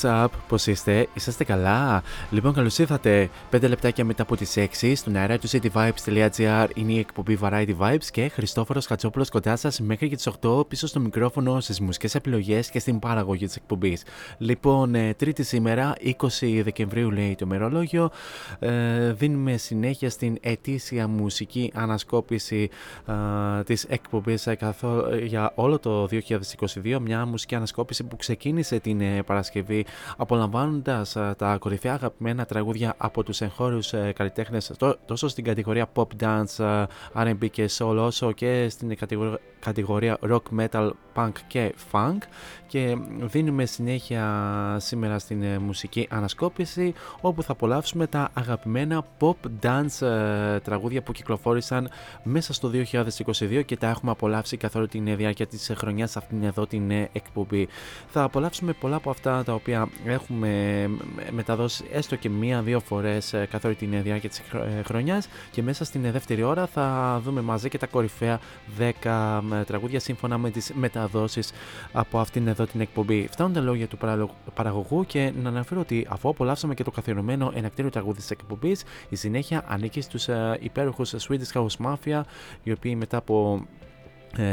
[0.00, 4.92] What's up, πώς είστε, είσαστε καλά; Λοιπόν, καλώς ήρθατε 5 λεπτάκια μετά από τις 6
[4.96, 10.08] στον αέρα του cityvibes.gr είναι η εκπομπή Variety Vibes και Χριστόφορος Κατσόπουλος κοντά σας μέχρι
[10.08, 14.02] και τις 8 πίσω στο μικρόφωνο στις μουσικές επιλογές και στην παραγωγή της εκπομπής.
[14.38, 18.10] Λοιπόν, ε, τρίτη σήμερα, 20 Δεκεμβρίου λέει το μερολόγιο,
[18.58, 22.70] ε, δίνουμε συνέχεια στην ετήσια μουσική ανασκόπηση
[23.06, 28.78] ε, της εκπομπής ε, καθό- ε, για όλο το 2022, μια μουσική ανασκόπηση που ξεκίνησε
[28.78, 30.39] την ε, Παρασκευή απολαμβάνοντας
[31.14, 36.06] ε, τα κορυφαία αγαπημένα τραγούδια από τους εγχώριους ε, καλλιτέχνες τό- τόσο στην κατηγορία pop
[36.20, 36.84] dance, ε,
[37.14, 42.18] R&B και soul όσο και στην κατηγορία, κατηγορία rock, metal, punk και funk
[42.66, 50.06] και δίνουμε συνέχεια σήμερα στην ε, μουσική ανασκόπηση όπου θα απολαύσουμε τα αγαπημένα pop dance
[50.06, 51.90] ε, τραγούδια που κυκλοφόρησαν
[52.22, 56.10] μέσα στο 2022 και τα έχουμε απολαύσει καθ' όλη την ε, διάρκεια της ε, χρονιάς
[56.10, 57.68] σε αυτήν εδώ την ε, εκπομπή.
[58.08, 60.88] Θα απολαύσουμε πολλά από αυτά τα οποία έχουμε ε,
[61.30, 65.28] μεταδώσει έστω και μία-δύο φορές ε, καθ' όλη την ε, διάρκεια της χρο- ε, χρονιάς
[65.50, 68.40] και μέσα στην ε, δεύτερη ώρα θα δούμε μαζί και τα κορυφαία
[68.78, 71.52] 10 ε, τραγούδια σύμφωνα με τις μεταδόσεις
[71.92, 73.28] από αυτήν εδώ την εκπομπή.
[73.30, 77.52] Φτάνουν τα λόγια του παραλο- παραγωγού και να αναφέρω ότι αφού απολαύσαμε και το καθιερωμένο
[77.54, 82.20] ενακτήριο τραγούδι της εκπομπής, η συνέχεια ανήκει στους ε, υπέροχους Swedish House Mafia,
[82.62, 83.79] οι οποίοι μετά από ε,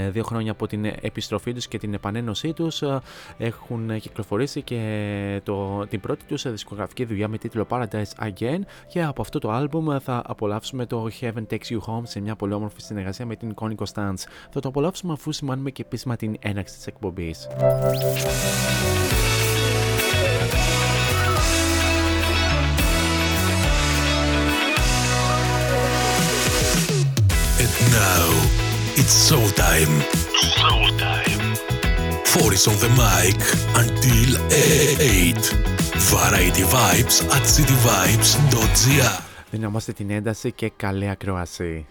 [0.09, 2.99] δύο χρόνια από την επιστροφή τους και την επανένωσή τους ε,
[3.37, 9.21] έχουν κυκλοφορήσει και το, την πρώτη τους δισκογραφική δουλειά με τίτλο Paradise Again και από
[9.21, 13.25] αυτό το άλμπουμ θα απολαύσουμε το Heaven Takes You Home σε μια πολύ όμορφη συνεργασία
[13.25, 14.23] με την Connie Constance.
[14.51, 17.47] Θα το απολαύσουμε αφού σημάνουμε και επίσημα την έναρξη της εκπομπής.
[27.59, 28.66] And now
[28.99, 29.93] it's showtime.
[30.57, 31.43] Showtime.
[32.25, 33.37] Four is on the mic
[33.81, 35.37] until 8.
[36.13, 39.21] Variety Vibes at cityvibes.gr.
[39.51, 41.85] Δυναμώστε την ένταση και καλή ακρόαση.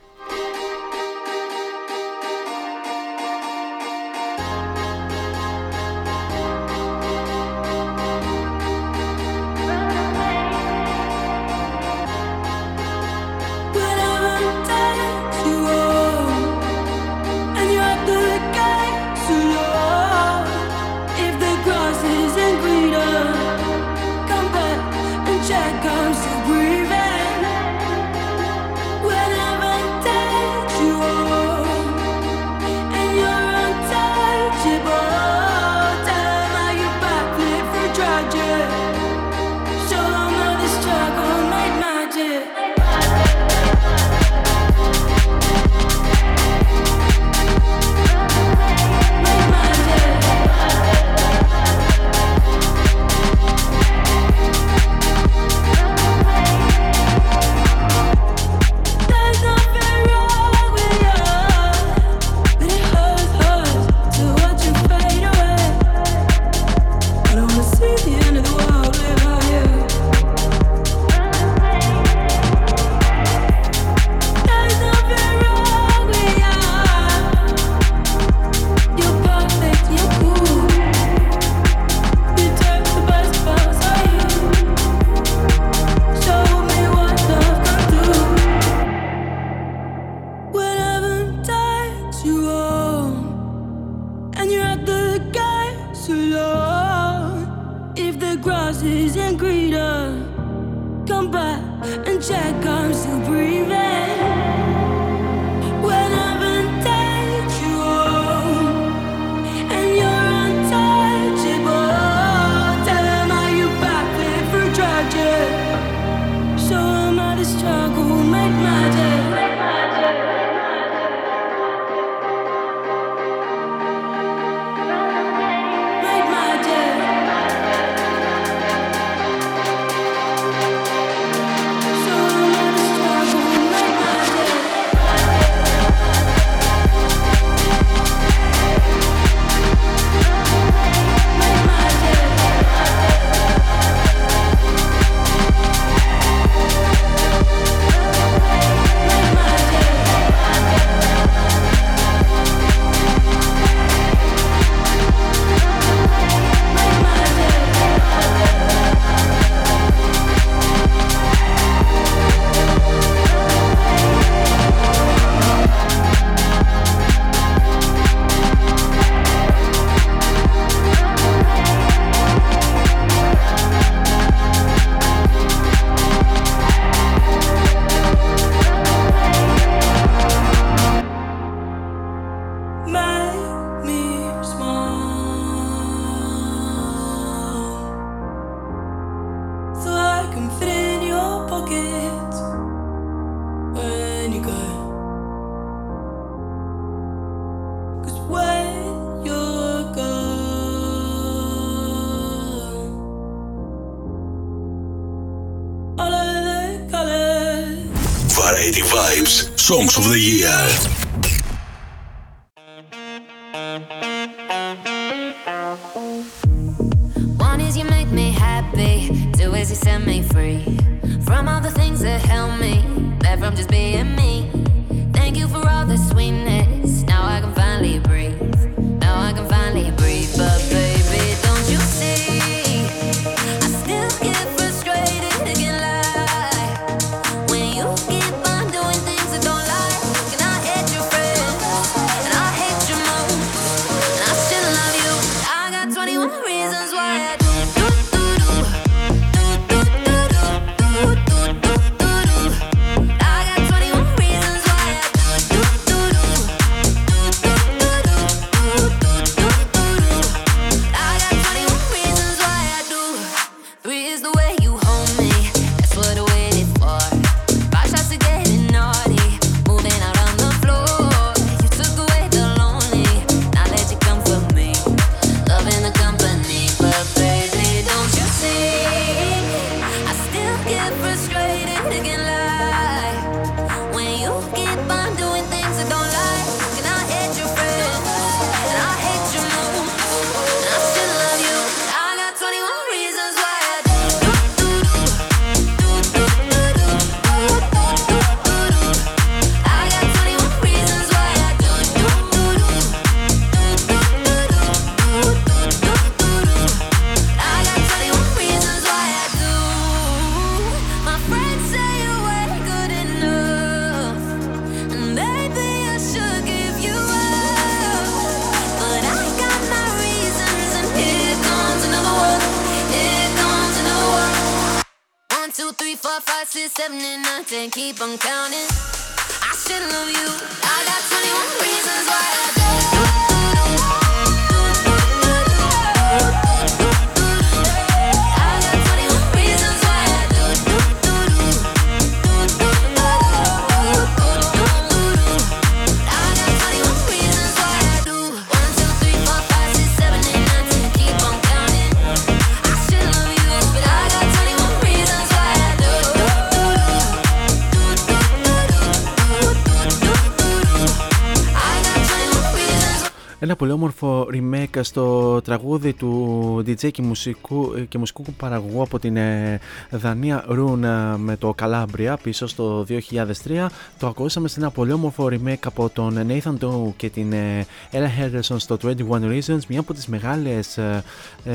[364.80, 369.60] Στο τραγούδι του DJ και μουσικού, και μουσικού παραγωγού από την ε,
[369.90, 373.66] Δανία Rune ε, με το Calabria πίσω στο 2003
[373.98, 377.96] το ακούσαμε σε ένα πολύ όμορφο remake από τον Nathan Doe και την ε, Ella
[378.20, 380.78] Henderson στο 21 Reasons μια από τις μεγάλες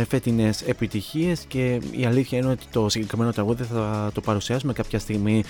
[0.08, 1.40] φετινές επιτυχίες.
[1.48, 5.44] Και η αλήθεια είναι ότι το συγκεκριμένο τραγούδι θα το παρουσιάσουμε κάποια στιγμή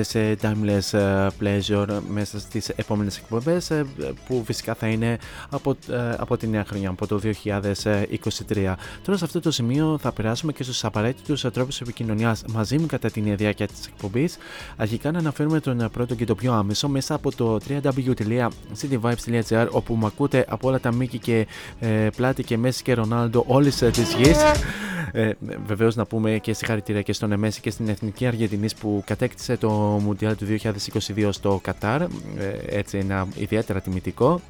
[0.00, 0.98] σε Timeless
[1.40, 3.70] Pleasure μέσα στις επόμενες εκπομπές
[4.26, 5.18] που φυσικά θα είναι
[5.50, 5.76] από
[6.16, 8.74] από τη νέα χρονιά, από το 2023.
[9.02, 13.10] Τώρα σε αυτό το σημείο θα περάσουμε και στους απαραίτητους τρόπους επικοινωνίας μαζί μου κατά
[13.10, 14.36] την διάρκεια της εκπομπής.
[14.76, 20.06] Αρχικά να αναφέρουμε τον πρώτο και το πιο άμεσο μέσα από το www.cityvibes.gr όπου μου
[20.06, 21.46] ακούτε από όλα τα Μίκη και
[21.80, 24.36] ε, Πλάτη και Μέση και Ρονάλντο όλης ε, της γης.
[25.12, 25.30] Ε,
[25.66, 29.70] Βεβαίως να πούμε και συγχαρητήρια και στον Εμέση και στην Εθνική Αργεντινής που κατέκτησε το
[30.02, 30.46] Μουντιάλ του
[31.16, 32.02] 2022 στο Κατάρ.
[32.02, 32.06] Ε,
[32.66, 34.40] έτσι ένα ιδιαίτερα τιμητικό.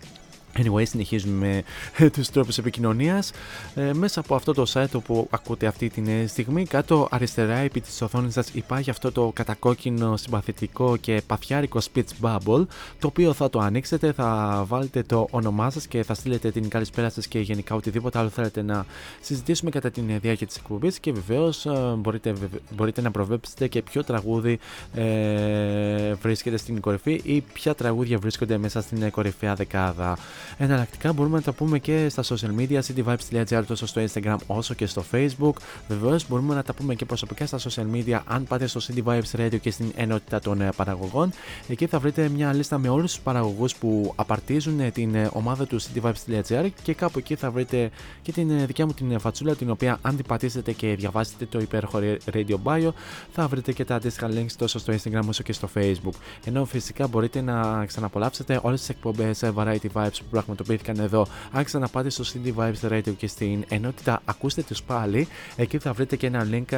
[0.56, 1.62] Anyway, συνεχίζουμε
[1.98, 3.32] με τους τρόπους επικοινωνίας
[3.74, 8.02] ε, μέσα από αυτό το site που ακούτε αυτή τη στιγμή κάτω αριστερά επί της
[8.02, 12.66] οθόνης σας υπάρχει αυτό το κατακόκκινο συμπαθητικό και παθιάρικο speech bubble
[12.98, 17.10] το οποίο θα το ανοίξετε, θα βάλετε το όνομά σας και θα στείλετε την καλησπέρα
[17.10, 18.86] σας και γενικά οτιδήποτε άλλο θέλετε να
[19.20, 22.34] συζητήσουμε κατά την διάρκεια της εκπομπής και βεβαίως ε, μπορείτε,
[22.76, 24.58] μπορείτε να προβέψετε και ποιο τραγούδι
[24.94, 30.18] ε, βρίσκεται στην κορυφή ή ποια τραγούδια βρίσκονται μέσα στην κορυφαία δεκάδα.
[30.58, 34.86] Εναλλακτικά μπορούμε να τα πούμε και στα social media, cityvibes.gr τόσο στο Instagram όσο και
[34.86, 35.52] στο Facebook.
[35.88, 39.40] Βεβαίως μπορούμε να τα πούμε και προσωπικά στα social media αν πάτε στο City Vibes
[39.40, 41.32] Radio και στην ενότητα των ε, παραγωγών.
[41.68, 45.66] Εκεί θα βρείτε μια λίστα με όλους τους παραγωγούς που απαρτίζουν ε, την ε, ομάδα
[45.66, 47.90] του cityvibes.gr και κάπου εκεί θα βρείτε
[48.22, 51.98] και την δικιά μου την φατσούλα την οποία αν την πατήσετε και διαβάσετε το υπέροχο
[52.32, 52.88] Radio Bio
[53.32, 56.14] θα βρείτε και τα αντίστοιχα links τόσο στο Instagram όσο και στο Facebook.
[56.44, 61.26] Ενώ φυσικά μπορείτε να ξαναπολαύσετε όλες τις εκπομπές Variety Vibes που πραγματοποιήθηκαν εδώ.
[61.52, 65.28] Άρχισα να πάτε στο CD Vibes Radio και στην ενότητα ακούστε τους πάλι.
[65.56, 66.72] Εκεί θα βρείτε και ένα link,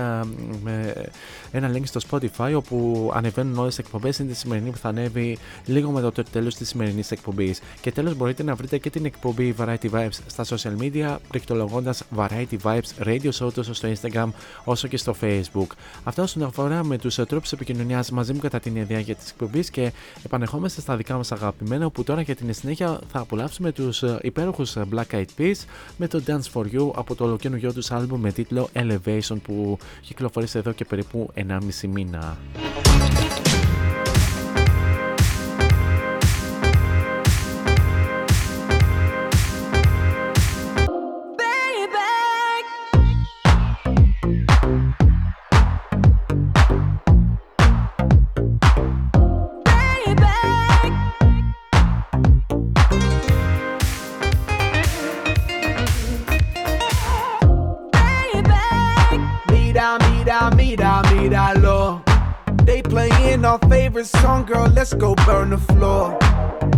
[1.52, 4.18] ένα link στο Spotify όπου ανεβαίνουν όλες τις εκπομπές.
[4.18, 7.60] Είναι τη σημερινή που θα ανέβει λίγο μετά το τέλος της σημερινής εκπομπής.
[7.80, 12.56] Και τέλος μπορείτε να βρείτε και την εκπομπή Variety Vibes στα social media πληκτρολογώντα Variety
[12.62, 14.28] Vibes Radio Show τόσο στο Instagram
[14.64, 15.66] όσο και στο Facebook.
[16.04, 19.92] Αυτό όσον αφορά με τους τρόπους επικοινωνίας μαζί μου κατά την διάρκεια της εκπομπής και
[20.25, 24.18] επανεχόμαστε στα δικά μας αγαπημένα που τώρα για την συνέχεια θα απολαύσουμε με τους ε,
[24.22, 25.54] υπέροχους ε, Black Eyed Peas
[25.96, 30.58] με το Dance For You από το ολοκαίνουργιο τους άλμπουμ με τίτλο Elevation που κυκλοφορήσε
[30.58, 32.38] εδώ και περίπου 1,5 μήνα.
[63.48, 66.18] Our favorite song, girl, let's go burn the floor.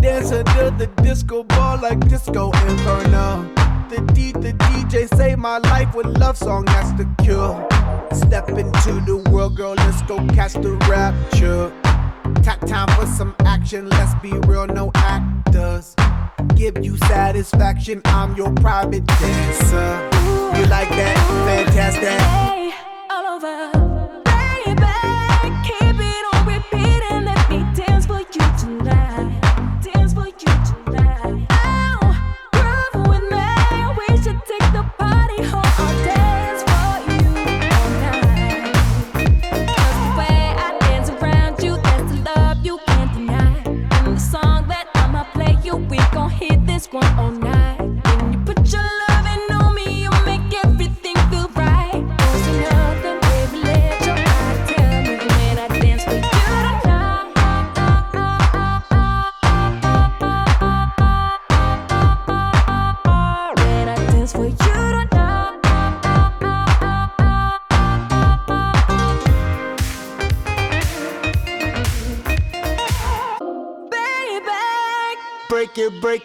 [0.01, 3.43] Dance under the disco ball like disco inferno.
[3.91, 7.67] The, D, the DJ saved my life with love song, that's the cure.
[8.13, 11.73] Step into the world, girl, let's go catch the rapture.
[12.69, 15.97] Time for some action, let's be real, no actors.
[16.55, 19.91] Give you satisfaction, I'm your private dancer.
[20.57, 21.17] You like that?
[21.47, 22.11] Fantastic.
[22.11, 22.73] Hey,
[23.11, 23.80] all over.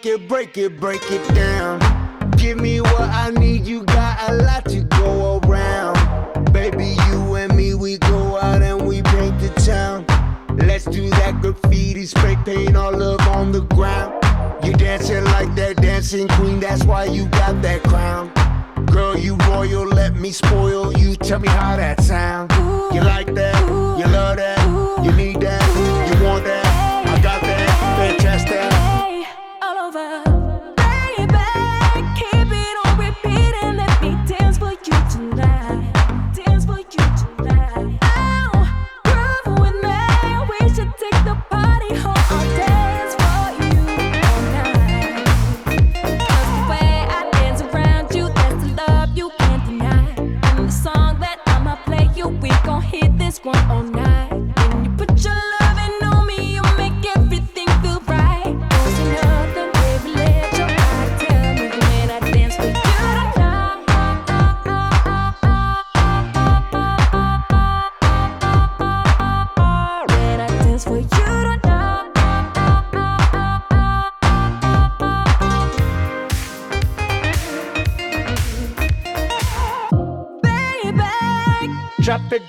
[0.06, 1.80] It, break it, break it, down.
[2.36, 6.52] Give me what I need, you got a lot to go around.
[6.52, 10.04] Baby, you and me, we go out and we paint the town.
[10.58, 14.14] Let's do that graffiti, spray paint all up on the ground.
[14.64, 18.32] You dancing like that dancing queen, that's why you got that crown.
[18.86, 21.16] Girl, you royal, let me spoil you.
[21.16, 22.52] Tell me how that sound.
[22.94, 23.60] You like that?
[23.98, 24.55] You love that?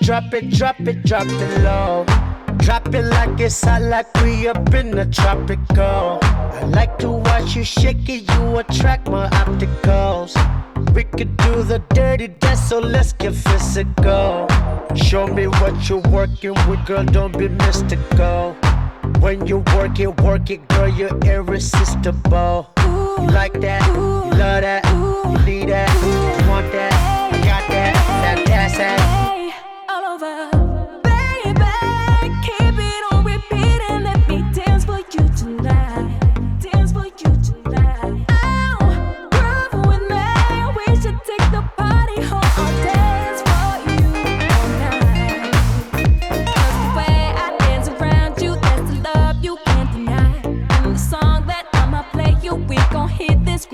[0.08, 2.06] drop it, drop it, drop it low.
[2.60, 6.20] Drop it like it's hot, like we up in the tropical.
[6.22, 10.32] I like to watch you shake it, you attract my opticals.
[10.96, 14.48] We could do the dirty dance, so let's get physical.
[14.96, 18.54] Show me what you're working with, girl, don't be mystical.
[19.20, 22.72] When you work it, work it, girl, you're irresistible.
[22.80, 24.02] You like that, you
[24.40, 24.97] love that.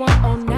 [0.06, 0.53] one on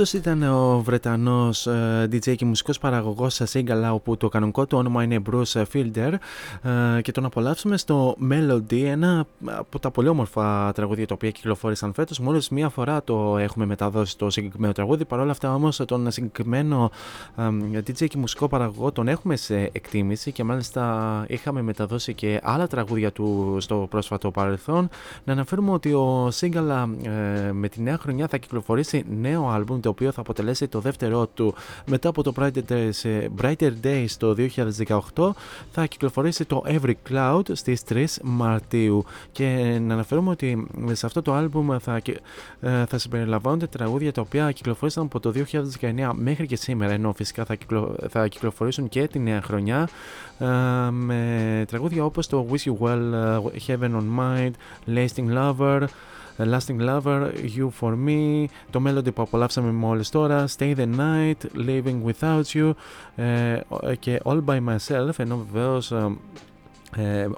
[0.00, 2.46] Αυτός ήταν ο Βρετανός ε, DJ και
[2.80, 6.12] παραγωγός, σα Σίγκαλα όπου το κανονικό του όνομα είναι Bruce Fielder
[6.96, 11.92] ε, και τον απολαύσουμε στο Melody ένα από τα πολύ όμορφα τραγούδια τα οποία κυκλοφόρησαν
[11.92, 12.18] φέτος.
[12.18, 15.04] Μόλις μία φορά το έχουμε μεταδώσει το συγκεκριμένο τραγούδι.
[15.04, 16.90] Παρόλα αυτά όμως τον συγκεκριμένο
[17.36, 22.66] ε, DJ και μουσικό παραγωγό τον έχουμε σε εκτίμηση και μάλιστα είχαμε μεταδώσει και άλλα
[22.66, 24.88] τραγούδια του στο πρόσφατο παρελθόν.
[25.24, 26.86] Να αναφέρουμε ότι ο Σίγκαλα
[27.52, 31.54] με τη νέα χρονιά θα κυκλοφορήσει νέο άλμπουμ το οποίο θα αποτελέσει το δεύτερό του.
[31.86, 34.34] Μετά από το Brighter Days, ε, Brighter Days το
[35.14, 35.34] 2018
[35.72, 39.04] θα κυκλοφορήσει το Every Cloud στις 3 Μαρτίου.
[39.32, 42.18] Και να αναφέρουμε ότι σε αυτό το άλμπουμ θα, κυ-
[42.60, 45.32] ε, θα συμπεριλαμβάνονται τραγούδια τα οποία κυκλοφόρησαν από το
[45.80, 49.88] 2019 μέχρι και σήμερα ενώ φυσικά θα, κυκλο, θα κυκλοφορήσουν και τη νέα χρονιά
[50.38, 50.46] ε,
[50.90, 54.50] με τραγούδια όπως το Wish You Well, ε, Heaven on Mind,
[54.96, 55.86] Lasting Lover, ε,
[56.39, 62.01] Lasting Lover, You For Me, το Melody που απολαύσαμε μόλις τώρα, Stay The Night, Living
[62.05, 62.71] Without You
[63.15, 63.59] ε,
[63.99, 66.11] και All By Myself, ενώ βεβαίως ε, ε,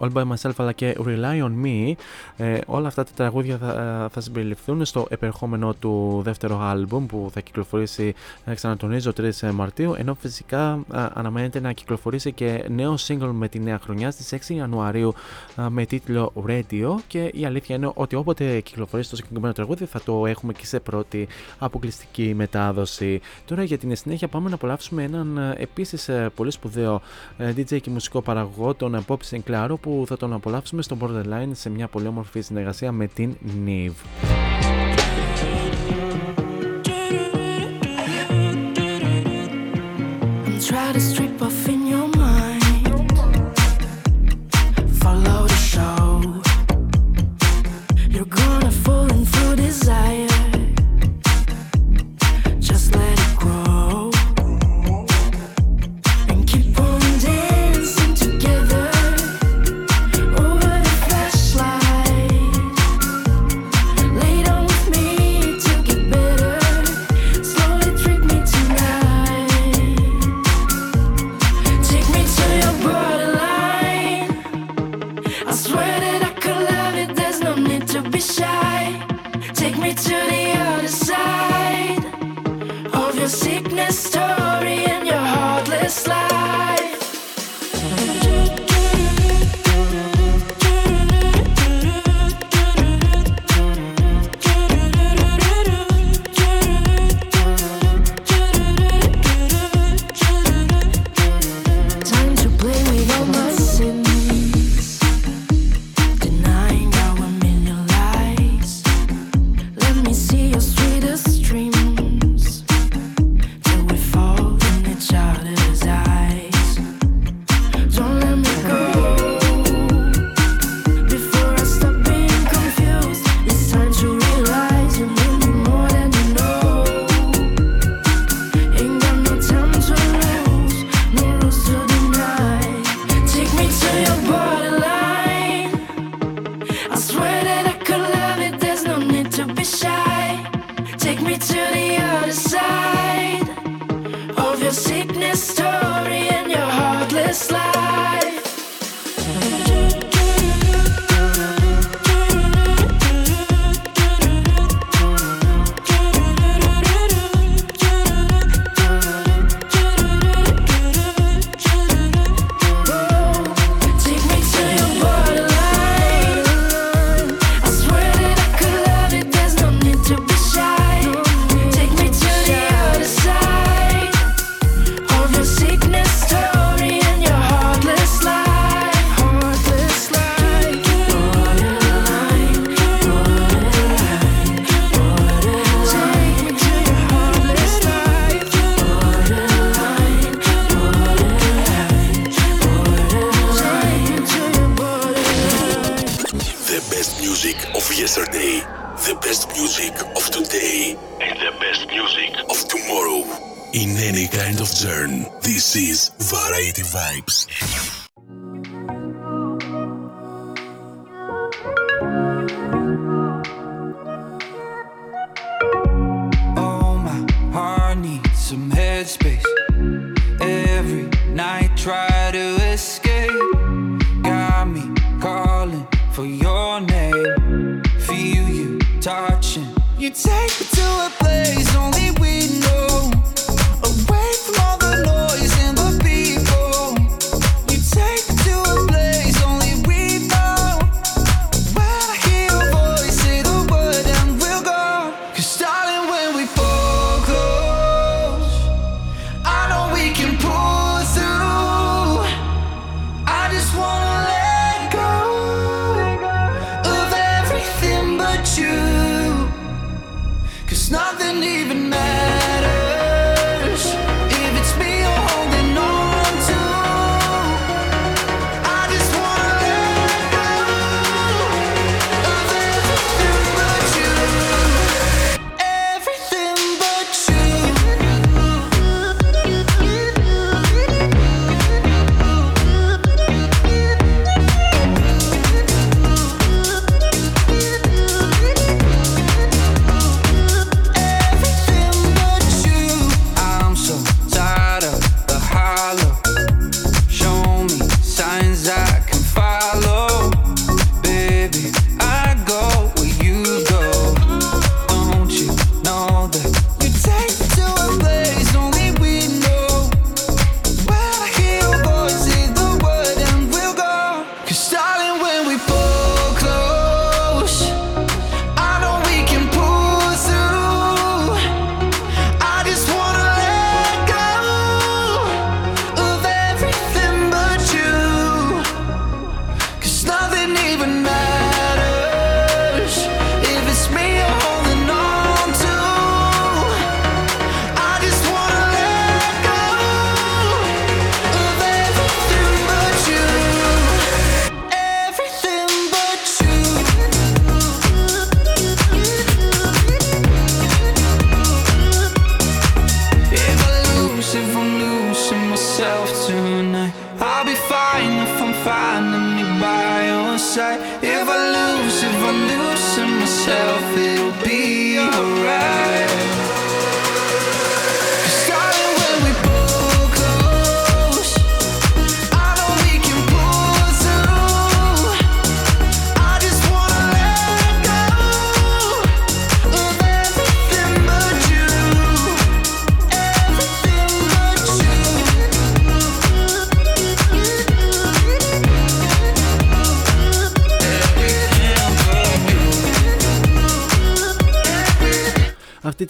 [0.01, 1.93] All By Myself αλλά και Rely On Me
[2.37, 7.41] ε, όλα αυτά τα τραγούδια θα, θα συμπεριληφθούν στο επερχόμενο του δεύτερο άλμπουμ που θα
[7.41, 13.49] κυκλοφορήσει ε, ξανατονίζω 3 Μαρτίου ενώ φυσικά α, αναμένεται να κυκλοφορήσει και νέο single με
[13.49, 15.15] τη νέα χρονιά στις 6 Ιανουαρίου
[15.57, 20.01] α, με τίτλο Radio και η αλήθεια είναι ότι όποτε κυκλοφορήσει το συγκεκριμένο τραγούδι θα
[20.01, 23.21] το έχουμε και σε πρώτη αποκλειστική μετάδοση.
[23.45, 27.01] Τώρα για την συνέχεια πάμε να απολαύσουμε έναν ε, επίσης ε, πολύ σπουδαίο
[27.38, 31.70] ε, DJ και μουσικό παραγωγό τον Bob Sinclair που θα τον απολαύσουμε στο Borderline σε
[31.70, 34.82] μια πολύ όμορφη συνεργασία με την Neve.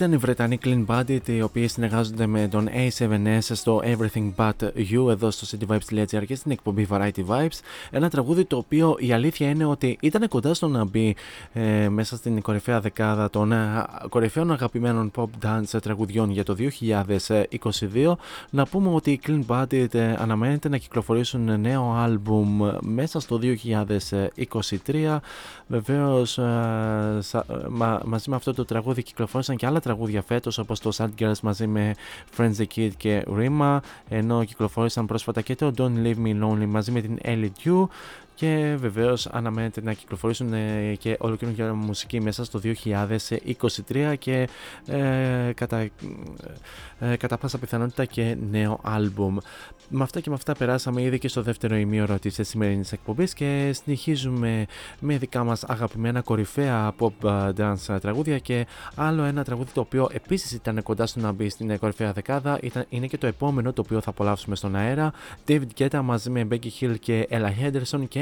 [0.02, 5.10] Ήταν η Βρετανή Clean Bandit, οι οποίοι συνεργάζονται με τον A7S στο Everything But You
[5.10, 7.60] εδώ στο cityvibes.gr και στην εκπομπή Variety Vibes.
[7.90, 11.16] Ένα τραγούδι το οποίο η αλήθεια είναι ότι ήταν κοντά στο να μπει
[11.52, 18.12] ε, μέσα στην κορυφαία δεκάδα των ε, κορυφαίων αγαπημένων pop dance τραγουδιών για το 2022.
[18.50, 23.40] Να πούμε ότι οι Clean Bandit ε, αναμένεται να κυκλοφορήσουν νέο άλμπουμ μέσα στο
[24.86, 25.18] 2023.
[25.66, 26.42] Βεβαίως, ε,
[27.68, 29.90] μα, μαζί με αυτό το τραγούδι κυκλοφόρησαν και άλλα τραγούδια
[30.22, 31.94] φέτος όπως το Sad Girls μαζί με
[32.37, 33.78] Friends the Kid και Rima.
[34.09, 37.87] Ενώ κυκλοφόρησαν πρόσφατα και το Don't Leave Me Lonely μαζί με την Ellie Dew
[38.34, 42.60] και βεβαίως αναμένεται να κυκλοφορήσουν ε, και ολοκληρώνουν μουσική μέσα στο
[43.86, 44.48] 2023 και
[44.86, 45.88] ε, κατά,
[46.98, 49.36] ε, κατά πάσα πιθανότητα και νέο άλμπουμ.
[49.88, 53.70] Με αυτά και με αυτά περάσαμε ήδη και στο δεύτερο ημίωρο της σημερινής εκπομπής και
[53.82, 54.66] συνεχίζουμε
[55.00, 60.52] με δικά μας αγαπημένα κορυφαία pop dance τραγούδια και άλλο ένα τραγούδι το οποίο επίσης
[60.52, 64.00] ήταν κοντά στο να μπει στην κορυφαία δεκάδα ήταν, είναι και το επόμενο το οποίο
[64.00, 65.12] θα απολαύσουμε στον αέρα
[65.48, 68.21] David Guetta μαζί με Becky Hill και Ella Henderson και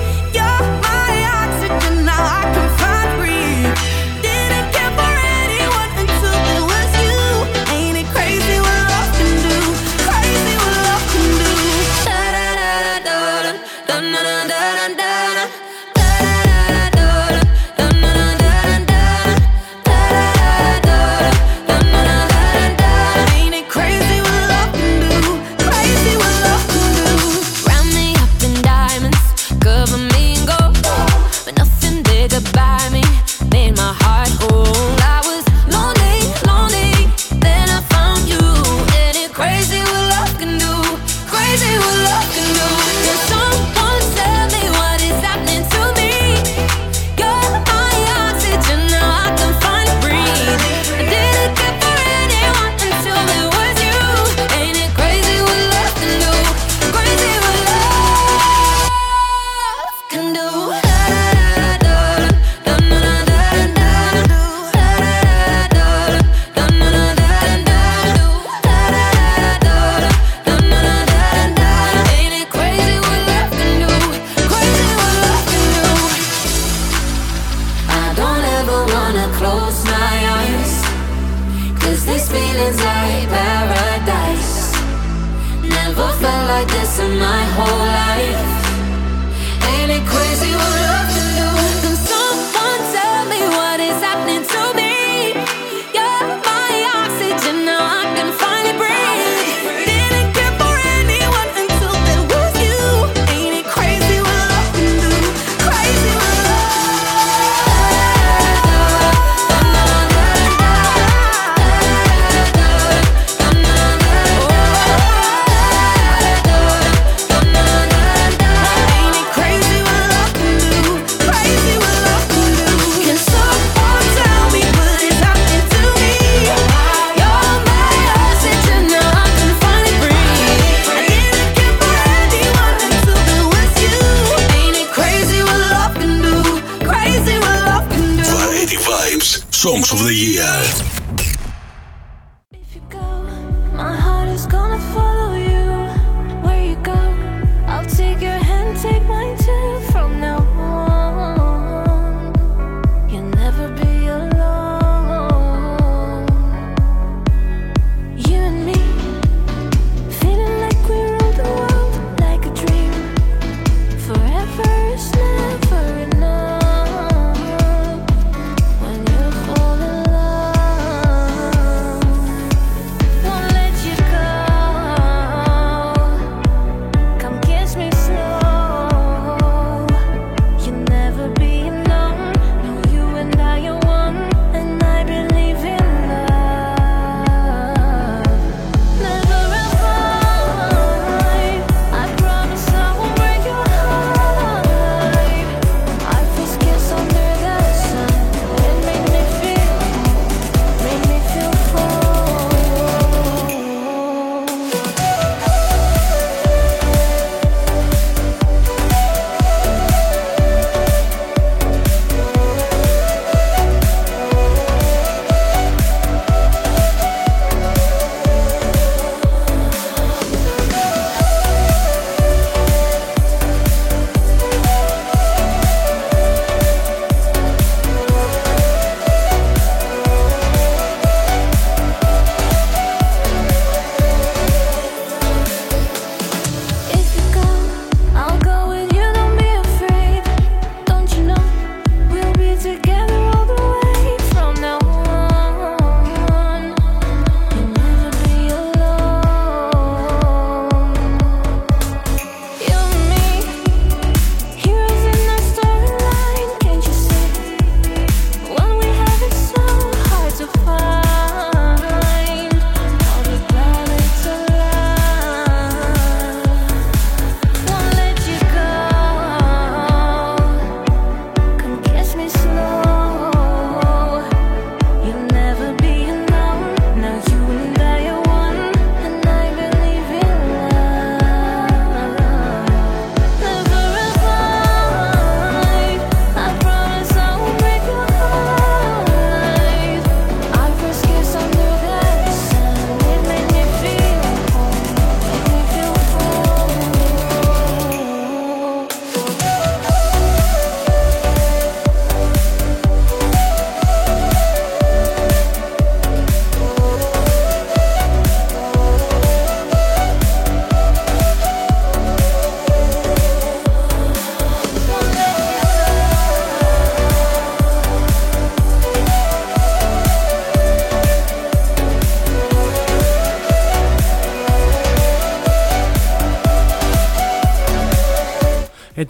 [2.41, 2.80] I can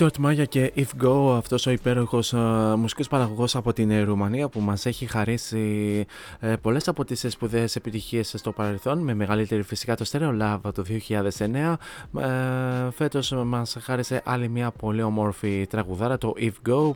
[0.01, 4.47] Edward Μάγια και If Go, αυτός ο υπέροχος uh, μουσικός παραγωγός από την ε, Ρουμανία
[4.47, 6.05] που μας έχει χαρίσει
[6.41, 10.83] uh, πολλές από τις σπουδαίες επιτυχίες στο παρελθόν με μεγαλύτερη φυσικά το Stereo Love το
[11.07, 11.73] 2009
[12.13, 16.91] uh, φέτος μας χάρισε άλλη μια πολύ ομόρφη τραγουδάρα το If Go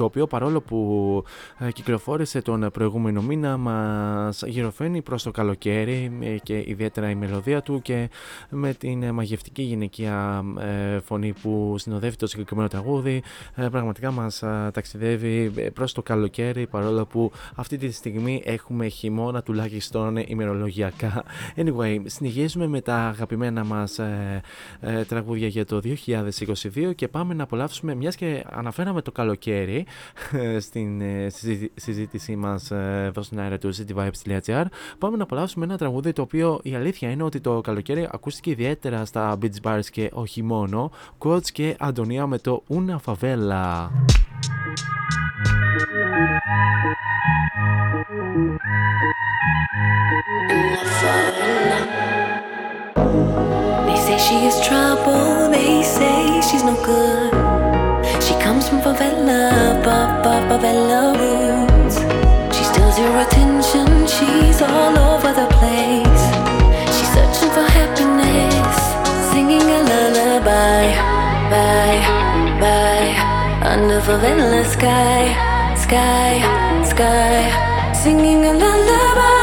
[0.00, 1.24] το οποίο παρόλο που
[1.58, 7.62] ε, κυκλοφόρησε τον προηγούμενο μήνα μας γυροφαίνει προς το καλοκαίρι ε, και ιδιαίτερα η μελωδία
[7.62, 8.10] του και
[8.50, 13.22] με την μαγευτική γυναικεία ε, φωνή που συνοδεύει το συγκεκριμένο τραγούδι
[13.54, 14.38] πραγματικά μας
[14.72, 21.24] ταξιδεύει προς το καλοκαίρι παρόλο που αυτή τη στιγμή έχουμε χειμώνα τουλάχιστον ημερολογιακά.
[21.56, 24.00] Anyway, συνεχίζουμε με τα αγαπημένα μας
[25.08, 29.86] τραγούδια για το 2022 και πάμε να απολαύσουμε μιας και αναφέραμε το καλοκαίρι
[30.66, 31.28] στην ε,
[31.74, 34.64] συζήτησή μας ε, εδώ στην αέρα του cityvibes.gr.
[34.98, 39.04] Πάμε να απολαύσουμε ένα τραγούδι το οποίο η αλήθεια είναι ότι το καλοκαίρι ακούστηκε ιδιαίτερα
[39.04, 40.90] στα beach bars και όχι μόνο.
[41.18, 43.88] Quotes και Αντωνία με το Una Favela.
[53.86, 57.59] They say she is trouble, they say she's no good.
[58.70, 61.96] From favela, fa- fa- favela roots.
[62.56, 66.24] She steals your attention, she's all over the place.
[66.94, 68.76] She's searching for happiness,
[69.32, 70.86] singing a lullaby,
[71.50, 72.00] bye,
[72.62, 73.10] bye,
[73.72, 75.34] under favela sky,
[75.74, 76.32] sky,
[76.92, 79.39] sky, singing a lullaby,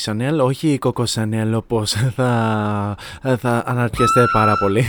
[0.00, 2.96] ήταν η Chanel, όχι η Coco Chanel όπως θα,
[3.38, 4.84] θα αναρωτιέστε πάρα πολύ.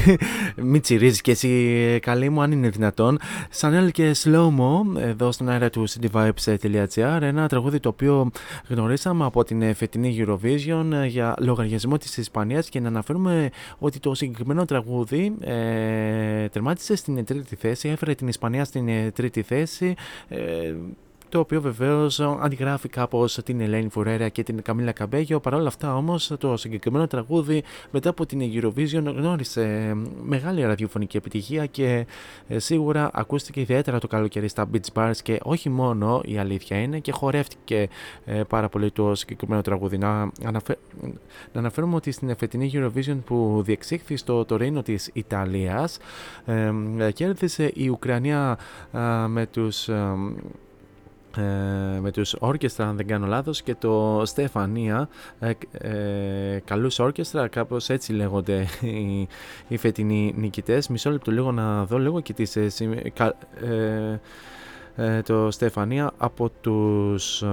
[0.56, 3.20] Μην τσιρίζεις και εσύ καλή μου αν είναι δυνατόν.
[3.60, 8.32] Chanel και Slow Mo εδώ στον αέρα του cityvibes.gr ένα τραγούδι το οποίο
[8.68, 14.66] γνωρίσαμε από την φετινή Eurovision για λογαριασμό της Ισπανίας και να αναφέρουμε ότι το συγκεκριμένο
[14.66, 19.96] τραγούδι ε, τερμάτισε στην τρίτη θέση, έφερε την Ισπανία στην ε, τρίτη θέση
[20.28, 20.74] ε,
[21.32, 25.40] το οποίο βεβαίως αντιγράφει κάπως την Ελένη Φουρέρα και την Καμίλα Καμπέγιο.
[25.40, 31.66] Παρ' όλα αυτά όμως το συγκεκριμένο τραγούδι μετά από την Eurovision γνώρισε μεγάλη ραδιοφωνική επιτυχία
[31.66, 32.06] και
[32.48, 37.00] ε, σίγουρα ακούστηκε ιδιαίτερα το καλοκαίρι στα beach bars και όχι μόνο η αλήθεια είναι
[37.00, 37.90] και χορεύτηκε
[38.26, 39.98] ε, πάρα πολύ το συγκεκριμένο τραγούδι.
[39.98, 40.78] Να, αναφε...
[41.54, 45.98] να αναφέρουμε ότι στην φετινή Eurovision που διεξήχθη στο Τωρίνο της Ιταλίας
[46.46, 48.58] ε, ε, κέρδισε η Ουκρανία
[48.92, 50.14] ε, με τους ε, ε,
[52.02, 55.10] με τους Όρκεστρα αν δεν κάνω λάθος και το Στεφανία
[55.40, 59.28] ε, ε, καλούς Όρκεστρα κάπως έτσι λέγονται οι,
[59.68, 60.88] οι φετινοί νικητές.
[60.88, 63.36] Μισό λεπτό λίγο να δω λίγο και τις ε, συμ- κα-
[65.02, 67.48] ε, ε, το Στεφανία από τους ε,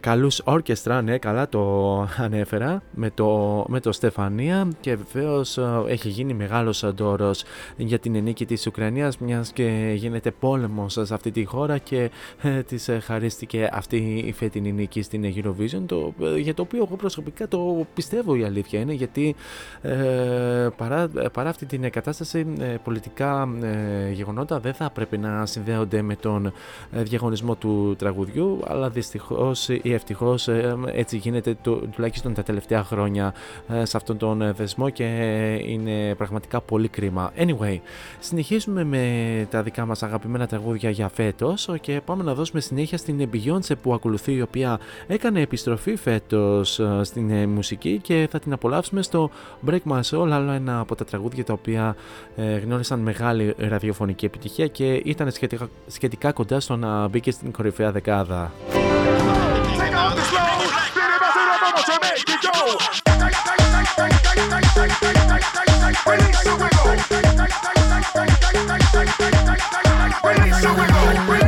[0.00, 2.82] καλούς όρκεστρα, ναι καλά το ανέφερα.
[2.94, 5.58] Με το, με το Στεφανία και βεβαίως
[5.88, 7.44] έχει γίνει μεγάλος αντόρος
[7.76, 12.10] για την νίκη της Ουκρανίας μιας και γίνεται πόλεμος σε αυτή τη χώρα και
[12.42, 16.84] ε, της ε, χαρίστηκε αυτή η φετινή νίκη στην Eurovision το, ε, για το οποίο
[16.86, 19.34] εγώ προσωπικά το πιστεύω η αλήθεια είναι γιατί
[19.82, 26.02] ε, παρά, παρά αυτή την κατάσταση ε, πολιτικά ε, γεγονότα δεν θα πρέπει να συνδέονται
[26.02, 26.52] με τον ε,
[26.90, 33.34] διαγωνισμό του τραγουδιού αλλά δυστυχώς ή ευτυχώς ε, έτσι γίνεται το, τουλάχιστον τα τελευταία χρόνια
[33.68, 35.04] ε, σε αυτόν τον ε, δεσμό και
[35.66, 37.32] είναι πραγματικά πολύ κρίμα.
[37.38, 37.78] Anyway,
[38.18, 43.28] συνεχίζουμε με τα δικά μας αγαπημένα τραγούδια για φέτος και πάμε να δώσουμε συνέχεια στην
[43.32, 48.52] Beyoncé που ακολουθεί η οποία έκανε επιστροφή φέτος ε, στην ε, μουσική και θα την
[48.52, 49.30] απολαύσουμε στο
[49.66, 51.96] Break My Soul άλλο ένα από τα τραγούδια τα οποία
[52.36, 57.52] ε, γνώρισαν μεγάλη ραδιοφωνική επιτυχία και ήταν σχετικά, σχετικά κοντά στο να μπει και στην
[57.52, 58.52] κορυφαία δεκάδα.
[71.28, 71.45] You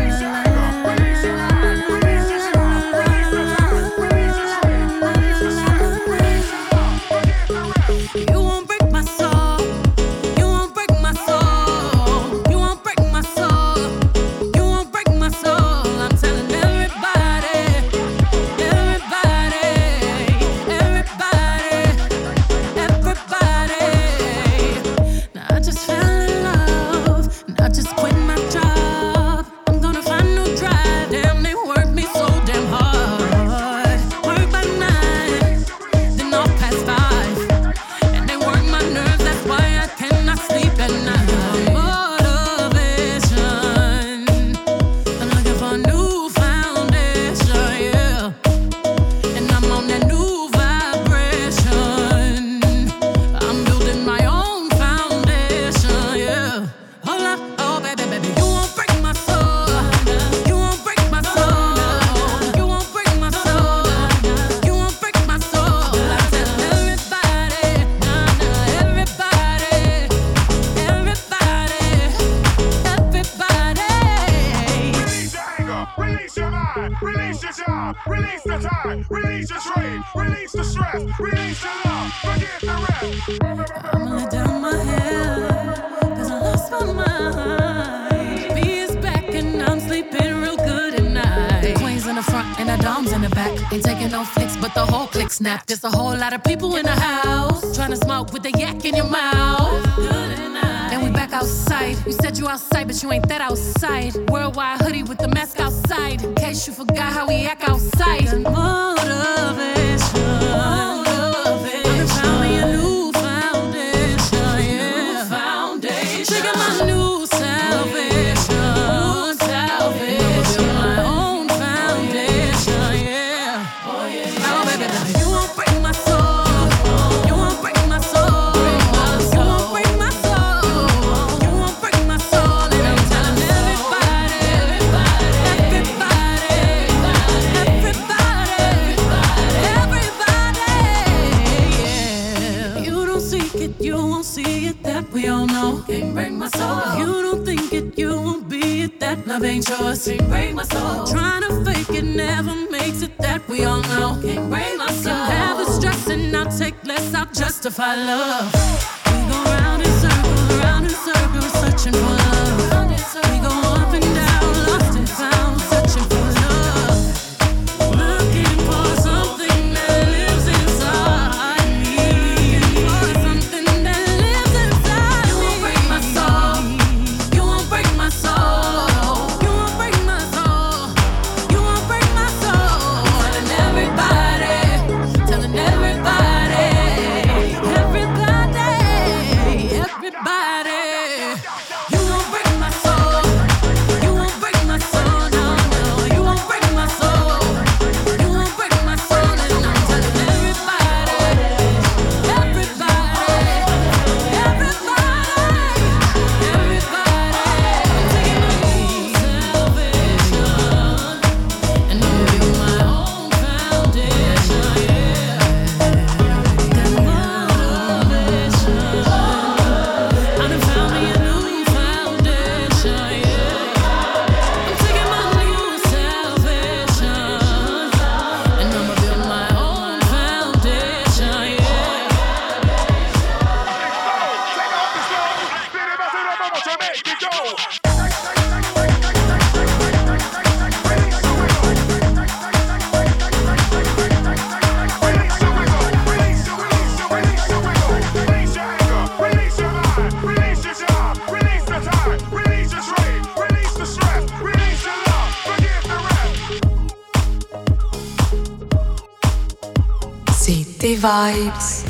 [260.98, 261.87] Vibes.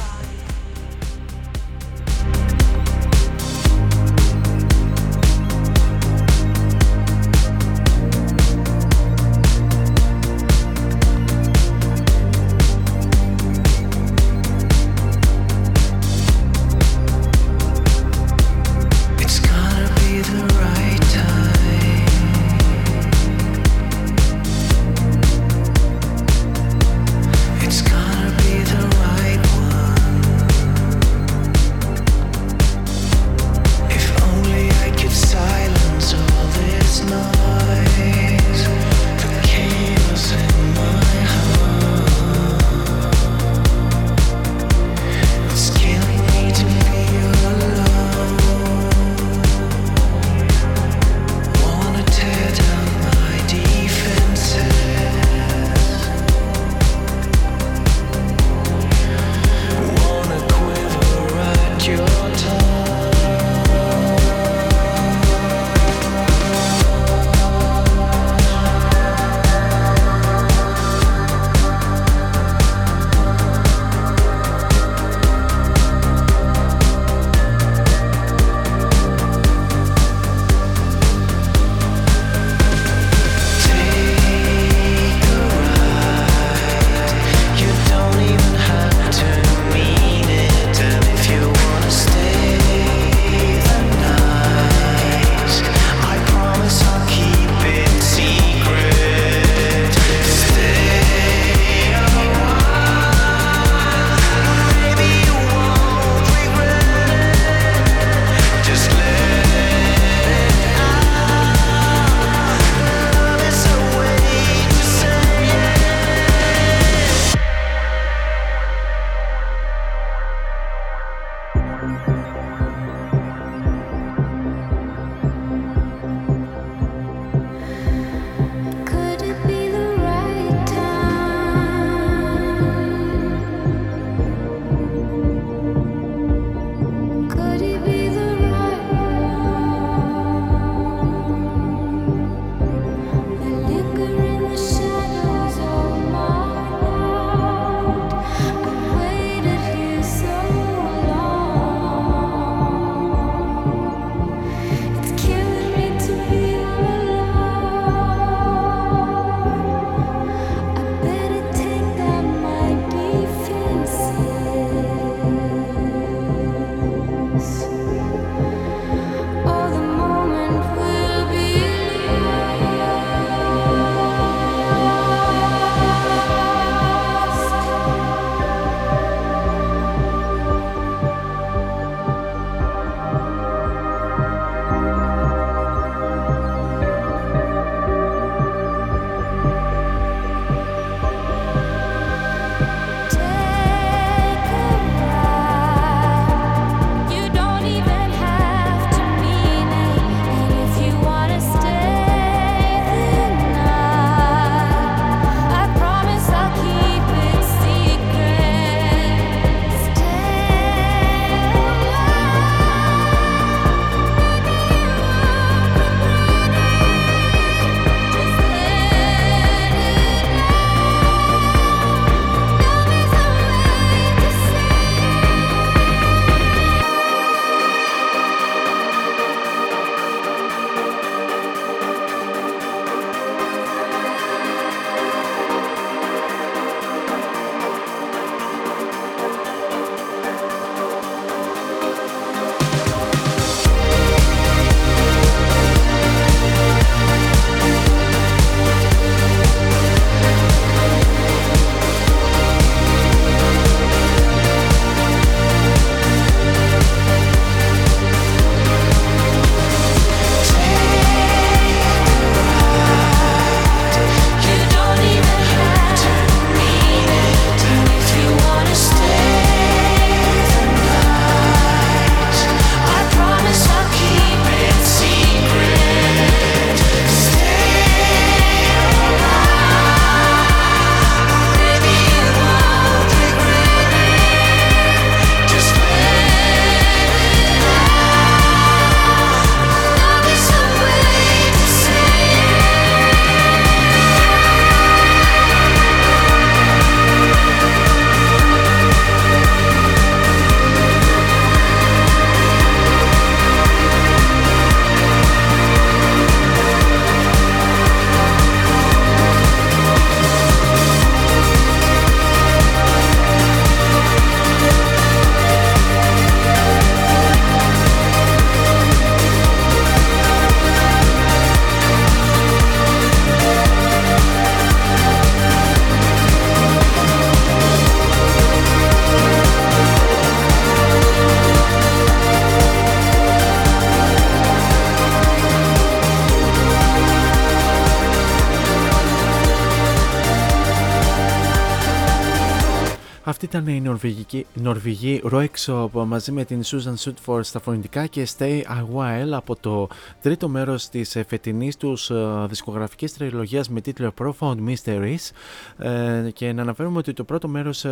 [343.58, 348.96] Ήταν η Νορβηγική, Νορβηγή Roexop μαζί με την Susan Sutford στα φωνητικά και Stay a
[348.96, 349.88] While από το
[350.22, 355.30] τρίτο μέρος της ε, φετινής τους ε, δισκογραφικής τριλογίας με τίτλο Profound Mysteries.
[355.78, 357.84] Ε, και να αναφέρουμε ότι το πρώτο μέρος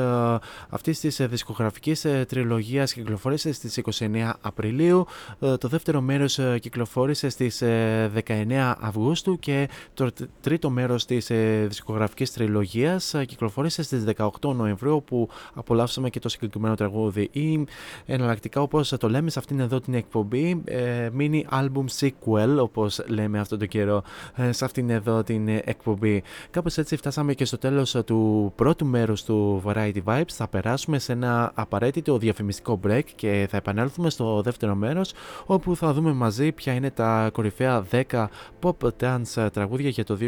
[0.69, 5.07] αυτής της δισκογραφικής τριλογίας κυκλοφόρησε στις 29 Απριλίου.
[5.39, 10.11] Το δεύτερο μέρος κυκλοφόρησε στις 19 Αυγούστου και το
[10.41, 11.31] τρίτο μέρος της
[11.67, 17.29] δισκογραφικής τριλογίας κυκλοφόρησε στις 18 Νοεμβρίου που απολαύσαμε και το συγκεκριμένο τραγούδι.
[17.33, 17.67] Ή
[18.07, 23.39] εναλλακτικά όπως το λέμε σε αυτήν εδώ την εκπομπή ε, mini album sequel όπως λέμε
[23.39, 24.03] αυτόν τον καιρό
[24.35, 26.23] ε, σε αυτήν εδώ την εκπομπή.
[26.51, 30.31] Κάπως έτσι φτάσαμε και στο τέλος του πρώτου μέρους του Variety Vibes.
[30.33, 35.13] Θα περάσουμε σε ένα απαραίτητο διαφημιστικό break και θα επανέλθουμε στο δεύτερο μέρος
[35.47, 38.27] όπου θα δούμε μαζί ποια είναι τα κορυφαία 10
[38.63, 40.19] pop dance τραγούδια για το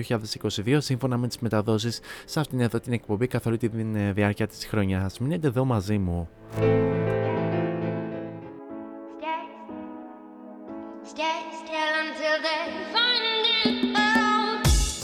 [0.65, 3.69] 2022 σύμφωνα με τις μεταδόσεις σε αυτήν εδώ την εκπομπή καθ' όλη τη
[4.13, 4.67] διάρκεια της
[5.19, 5.21] χρονιάς.
[5.21, 6.29] Μείνετε εδώ μαζί μου.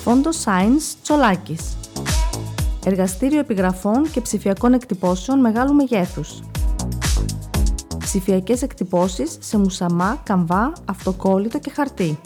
[0.02, 1.76] Φόντο Science Τσολάκης
[2.84, 6.42] Εργαστήριο επιγραφών και ψηφιακών εκτυπώσεων μεγάλου μεγέθους.
[7.98, 12.18] Ψηφιακές εκτυπώσεις σε μουσαμά, καμβά, αυτοκόλλητο και χαρτί.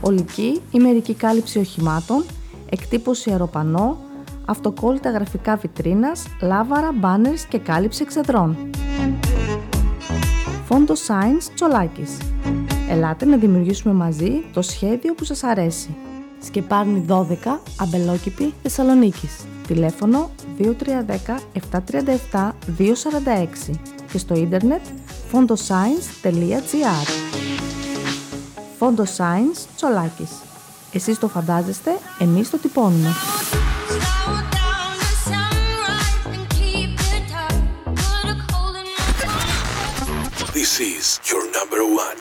[0.00, 2.24] Ολική ή μερική κάλυψη οχημάτων,
[2.70, 4.05] εκτύπωση αεροπανό,
[4.46, 8.70] αυτοκόλλητα γραφικά βιτρίνας, λάβαρα, μπάνερς και κάλυψη εξεδρών.
[10.64, 12.18] Φόντο Science Τσολάκης.
[12.90, 15.96] Ελάτε να δημιουργήσουμε μαζί το σχέδιο που σας αρέσει.
[16.42, 19.44] Σκεπάρνη 12, Αμπελόκηπη, Θεσσαλονίκης.
[19.66, 21.40] Τηλέφωνο 2310
[22.32, 23.80] 737 246
[24.12, 24.80] και στο ίντερνετ
[25.32, 27.08] fondoscience.gr
[28.78, 30.30] Φόντο Science Τσολάκης.
[30.92, 33.08] Εσείς το φαντάζεστε, εμείς το τυπώνουμε.
[40.76, 42.18] This is your number one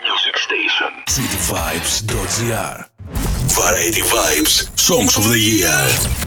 [0.00, 0.86] music station.
[1.08, 2.86] cityvibes.gr
[3.52, 6.25] Variety Vibes Songs of the Year.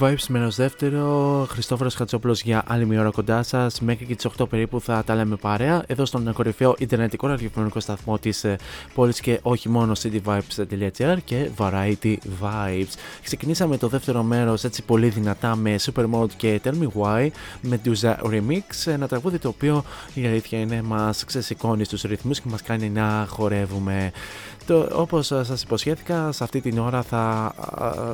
[0.00, 1.46] Variety Vibes μέρο δεύτερο.
[1.50, 3.80] Χριστόφορος Χατσόπουλο για άλλη μια ώρα κοντά σας.
[3.80, 5.82] Μέχρι και τις 8 περίπου θα τα λέμε παρέα.
[5.86, 8.44] Εδώ στον κορυφαίο Ιντερνετικό ραδιοφωνικό σταθμό της
[8.94, 12.92] πόλης και όχι μόνο cityvibes.gr και Variety Vibes.
[13.22, 17.28] Ξεκινήσαμε το δεύτερο μέρος έτσι πολύ δυνατά με Supermode και Tell Me Why
[17.60, 18.92] με Duza Remix.
[18.92, 19.84] Ένα τραγούδι το οποίο
[20.14, 24.12] η αλήθεια είναι μας ξεσηκώνει στους ρυθμούς και μας κάνει να χορεύουμε.
[24.68, 27.54] Το, όπως σας υποσχέθηκα, σε αυτή την ώρα θα,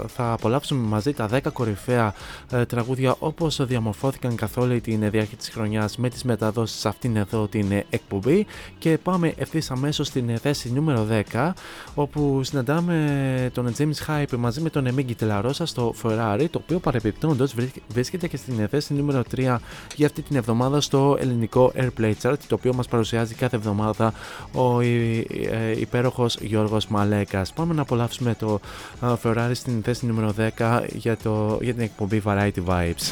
[0.07, 2.15] θα απολαύσουμε μαζί τα 10 κορυφαία
[2.51, 7.17] ε, τραγούδια όπως διαμορφώθηκαν καθ' όλη την διάρκεια της χρονιάς με τις μεταδόσεις σε αυτήν
[7.17, 8.47] εδώ την ε, εκπομπή.
[8.79, 11.51] Και πάμε ευθύς αμέσως στην ε, θέση νούμερο 10
[11.95, 17.55] όπου συναντάμε τον James Hype μαζί με τον Emigi Τελαρόσα στο Ferrari το οποίο παρεπιπτόντως
[17.89, 19.57] βρίσκεται και στην θέση νούμερο 3
[19.97, 24.13] για αυτή την εβδομάδα στο ελληνικό Airplay Chart το οποίο μας παρουσιάζει κάθε εβδομάδα
[24.53, 24.81] ο
[25.77, 27.53] υπέροχος Γιώργος Μαλέκας.
[27.53, 28.61] Πάμε να απολαύσουμε το
[29.23, 33.05] Ferrari στην θέση νούμερο 10 για, το, για την εκπομπή Variety Vibes.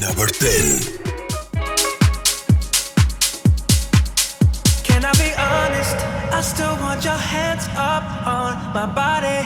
[0.00, 1.06] Number 10.
[4.88, 5.96] Can I be honest?
[6.38, 8.04] I still want your hands up
[8.40, 9.40] on my body.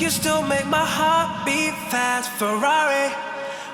[0.00, 2.28] You still make my heart beat fast.
[2.38, 3.06] Ferrari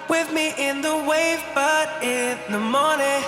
[0.08, 3.22] with me in the wave, but in the morning.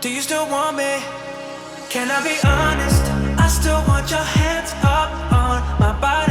[0.00, 1.25] Do you still want me?
[1.88, 3.02] Can I be honest?
[3.38, 6.25] I still want your hands up on my body.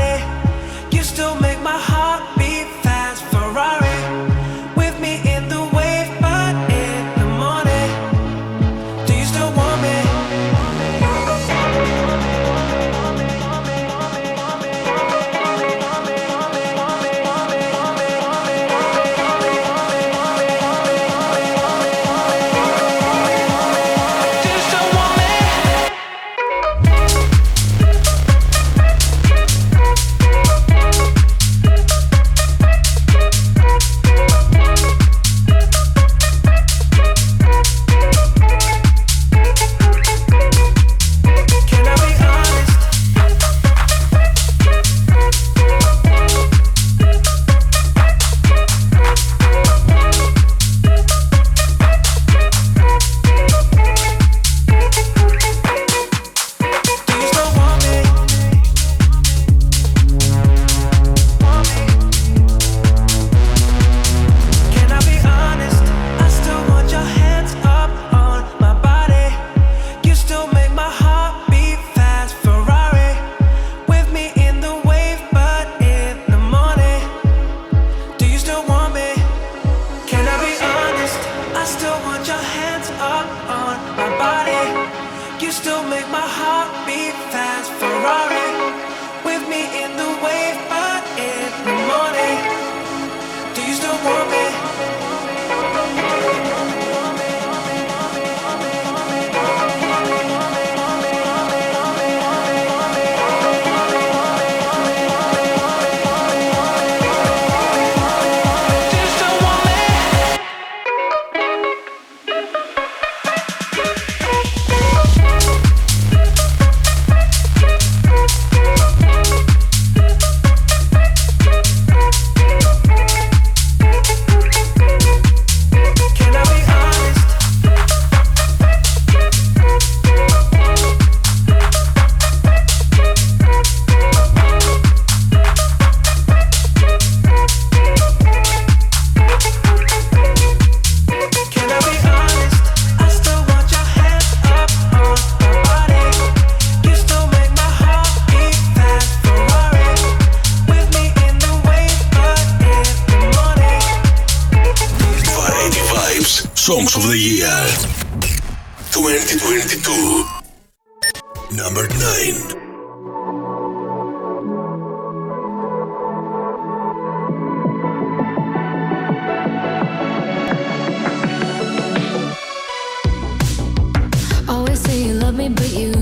[175.50, 175.95] But you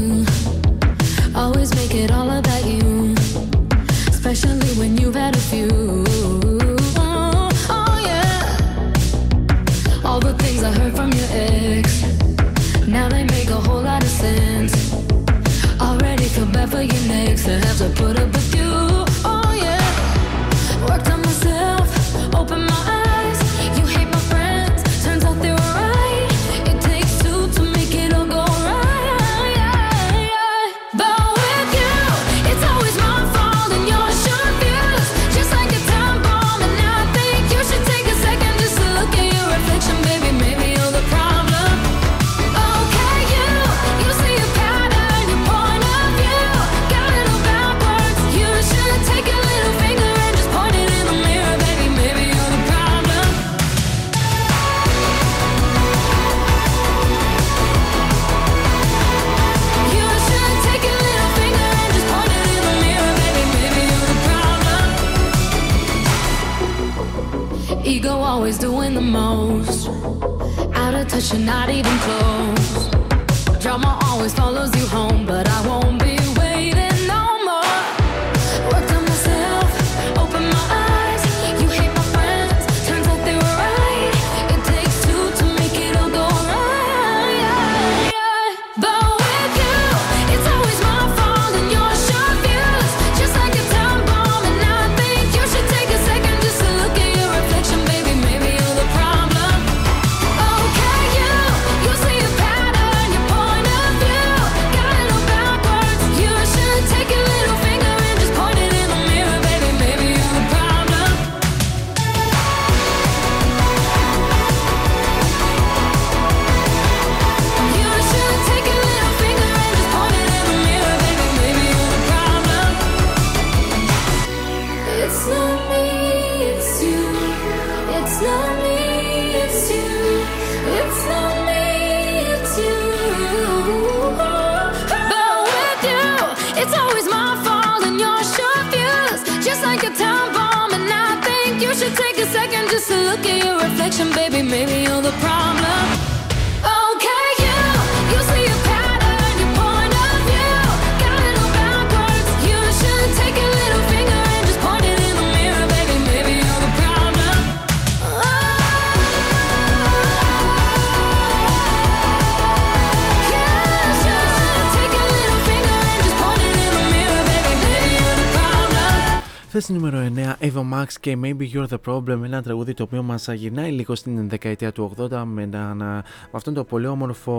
[170.94, 172.24] Eva Max και Maybe You're the Problem.
[172.24, 176.54] Ένα τραγούδι το οποίο μας γυρνάει λίγο στην δεκαετία του 80 με, ένα- με αυτόν
[176.54, 177.34] το πολύ όμορφο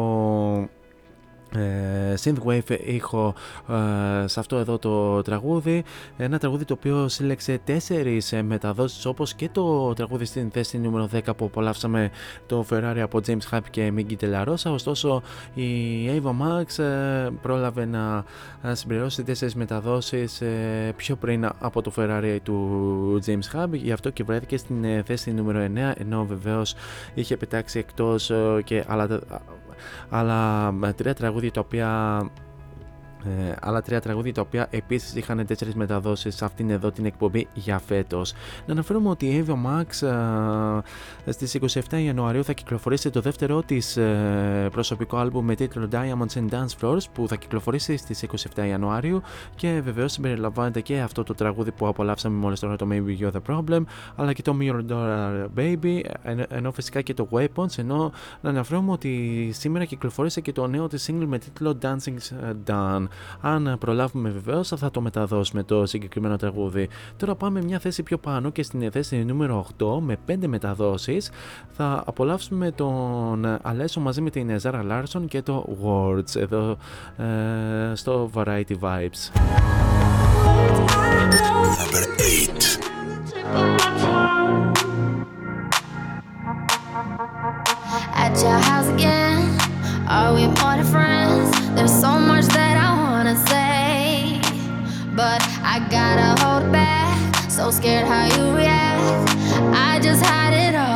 [0.63, 0.69] ε,
[2.25, 3.35] synthwave ήχο
[3.69, 5.85] ε, σε αυτό εδώ το τραγούδι.
[6.17, 11.09] Ένα τραγούδι το οποίο σύλλεξε τέσσερις ε, μεταδόσεις όπως και το τραγούδι στην θέση νούμερο
[11.13, 12.11] 10 που απολαύσαμε
[12.47, 15.23] το Ferrari από James Hype και Miggy Delarosa ωστόσο
[15.55, 15.65] η
[16.07, 18.25] Ava Max ε, πρόλαβε να
[18.63, 24.11] ε, συμπληρώσει τέσσερις μεταδόσεις ε, πιο πριν από το Ferrari του James Hype γι' αυτό
[24.11, 26.75] και βρέθηκε στην ε, θέση νούμερο 9 ενώ βεβαίως
[27.15, 29.09] είχε πετάξει εκτός ε, και άλλα
[30.11, 32.21] άλλα ε, τρία τραγούδια τα οποία
[33.25, 37.49] ε, άλλα τρία τραγούδια τα οποία επίσης είχαν τέσσερις μεταδόσεις σε αυτήν εδώ την εκπομπή
[37.55, 38.33] για φέτος.
[38.67, 40.07] Να αναφέρουμε ότι η Ava Max
[41.27, 41.59] ε, στις
[41.91, 46.81] 27 Ιανουαρίου θα κυκλοφορήσει το δεύτερό της ε, προσωπικό άλμπουμ με τίτλο Diamonds and Dance
[46.81, 48.25] Floors που θα κυκλοφορήσει στις
[48.55, 49.23] 27 Ιανουαρίου
[49.55, 53.55] και βεβαίως συμπεριλαμβάνεται και αυτό το τραγούδι που απολαύσαμε μόλις τώρα το Maybe You're the
[53.55, 53.83] Problem
[54.17, 58.93] αλλά και το Million Dollar Baby εν- ενώ φυσικά και το Weapons ενώ να αναφέρουμε
[58.93, 62.17] ότι σήμερα κυκλοφόρησε και το νέο της single με τίτλο Dancing
[62.67, 63.05] Done
[63.41, 66.89] αν προλάβουμε βεβαίως, θα το μεταδώσουμε το συγκεκριμένο τραγούδι.
[67.17, 71.31] Τώρα πάμε μια θέση πιο πάνω και στην θέση νούμερο 8 με 5 μεταδόσεις
[71.71, 76.77] θα απολαύσουμε τον Αλέσο μαζί με την Zara Larson και το Words εδώ
[77.17, 79.31] ε, στο Variety Vibes.
[81.79, 82.95] Number 8.
[88.25, 89.39] At your house again?
[90.09, 91.51] Are we more than friends?
[91.75, 92.74] There's so much that I
[93.37, 94.41] say,
[95.15, 97.51] but I gotta hold back.
[97.51, 99.31] So scared how you react.
[99.75, 100.94] I just hide it all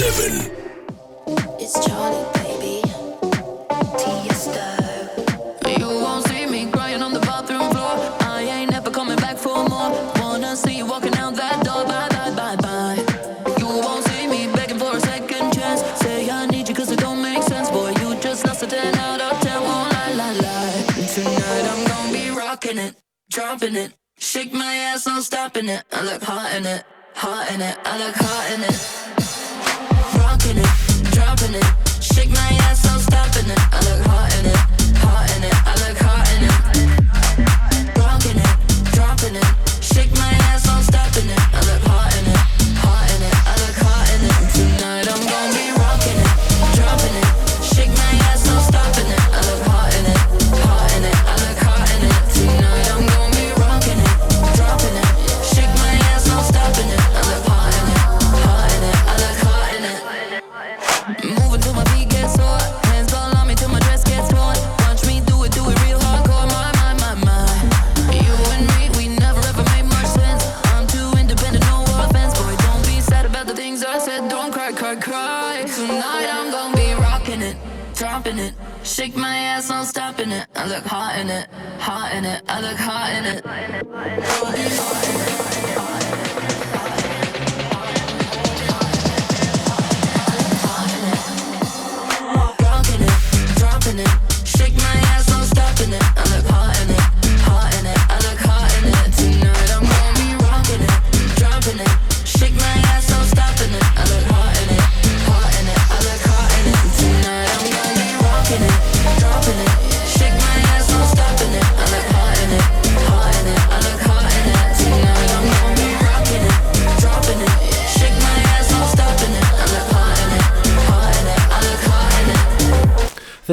[0.00, 0.50] Number 7.
[1.60, 2.80] It's Charlie, baby.
[4.00, 4.64] Tiesto.
[5.78, 8.16] You won't see me crying on the bathroom floor.
[8.20, 9.90] I ain't never coming back for more.
[10.16, 11.84] Wanna see you walking out that door.
[11.84, 12.96] Bye, bye, bye, bye.
[13.58, 15.82] You won't see me begging for a second chance.
[16.00, 17.68] Say I need you cause it don't make sense.
[17.68, 19.60] Boy, you just lost a 10 out of 10.
[19.60, 20.84] Won't lie, lie, lie.
[21.12, 22.94] Tonight I'm gonna be rocking it,
[23.30, 23.92] dropping it.
[24.16, 25.84] Shake my ass, no stopping it.
[25.92, 27.76] I look hot in it, hot in it.
[27.84, 29.19] I look hot in it.
[32.00, 33.60] Shake my ass, no stopping it.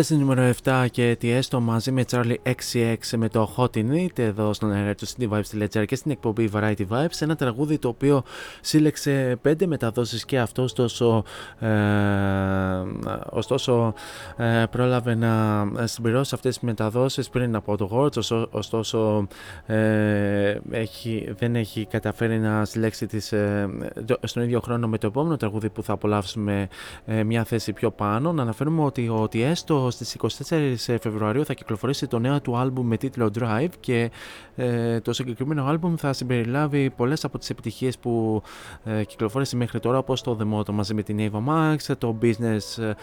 [0.07, 0.46] Θέση νούμερο 7
[0.97, 4.95] και τι έστω μαζί με Charlie XCX με το Hot in It εδώ στον αέρα
[4.95, 7.19] του cityvibes.gr και στην εκπομπή Variety Vibes.
[7.19, 8.23] Ένα τραγούδι το οποίο
[8.61, 11.23] σύλλεξε πέντε μεταδόσεις και αυτό ωστόσο,
[11.59, 11.67] ε,
[13.29, 13.93] ωστόσο
[14.37, 19.27] ε, πρόλαβε να συμπληρώσει αυτές τις μεταδόσεις πριν από το Words ωστόσο, ωστόσο
[19.65, 23.69] ε, έχει, δεν έχει καταφέρει να συλλέξει τις, ε,
[24.05, 26.67] το- στον ίδιο χρόνο με το επόμενο τραγούδι που θα απολαύσουμε
[27.05, 28.31] ε, μια θέση πιο πάνω.
[28.33, 30.15] Να αναφέρουμε ότι ο Tiesto στις
[30.49, 34.11] 24 Φεβρουαρίου θα κυκλοφορήσει το νέο του άλμπουμ με τίτλο Drive και
[34.55, 38.41] ε, το συγκεκριμένο άλμπουμ θα συμπεριλάβει πολλές από τις επιτυχίες που
[38.83, 42.93] ε, κυκλοφόρησε μέχρι τώρα όπως το The Motto μαζί με την Ava Max, το Business,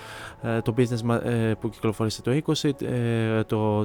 [0.42, 3.84] ε, το business μα- ε, που κυκλοφόρησε το 20, ε, το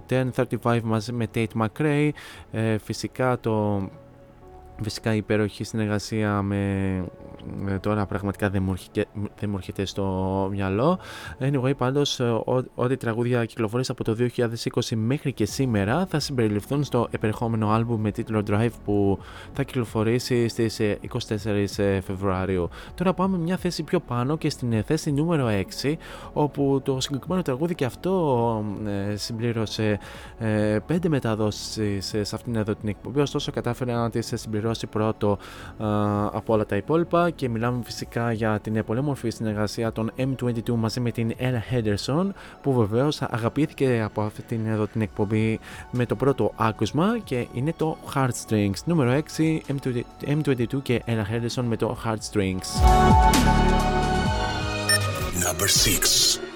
[0.63, 2.09] 1035 μαζί με Tate McRae,
[2.51, 3.81] ε, φυσικά το
[4.81, 7.03] Φυσικά η υπέροχη συνεργασία με
[7.57, 9.05] με τώρα πραγματικά δεν μου, έρχεται,
[9.39, 10.99] δεν μου έρχεται στο μυαλό.
[11.39, 16.83] Anyway, πάντως ε, ό- ό,τι τραγούδια κυκλοφορείς από το 2020 μέχρι και σήμερα θα συμπεριληφθούν
[16.83, 19.19] στο επερχόμενο άλμπουμ με τίτλο Drive που
[19.53, 22.69] θα κυκλοφορήσει στις ε, 24 Φεβρουαρίου.
[22.95, 25.47] Τώρα πάμε μια θέση πιο πάνω και στην ε, θέση νούμερο
[25.81, 25.93] 6
[26.33, 28.63] όπου το συγκεκριμένο τραγούδι και αυτό
[29.11, 29.99] ε, συμπλήρωσε
[30.39, 35.37] ε, πέντε μεταδόσεις ε, σε αυτήν εδώ την εκπομπή ωστόσο κατάφερε να τις συμπληρώσει πρώτο
[35.79, 35.83] ε,
[36.31, 40.99] από όλα τα υπόλοιπα και μιλάμε φυσικά για την πολύ όμορφη συνεργασία των M22 μαζί
[40.99, 42.29] με την Ella Henderson
[42.61, 45.59] που βεβαίως αγαπήθηκε από αυτή την εδώ την εκπομπή
[45.91, 51.63] με το πρώτο άκουσμα και είναι το Heartstrings νούμερο 6 M22, M22 και Ella Henderson
[51.63, 52.67] με το Heartstrings
[55.43, 56.48] Number 6.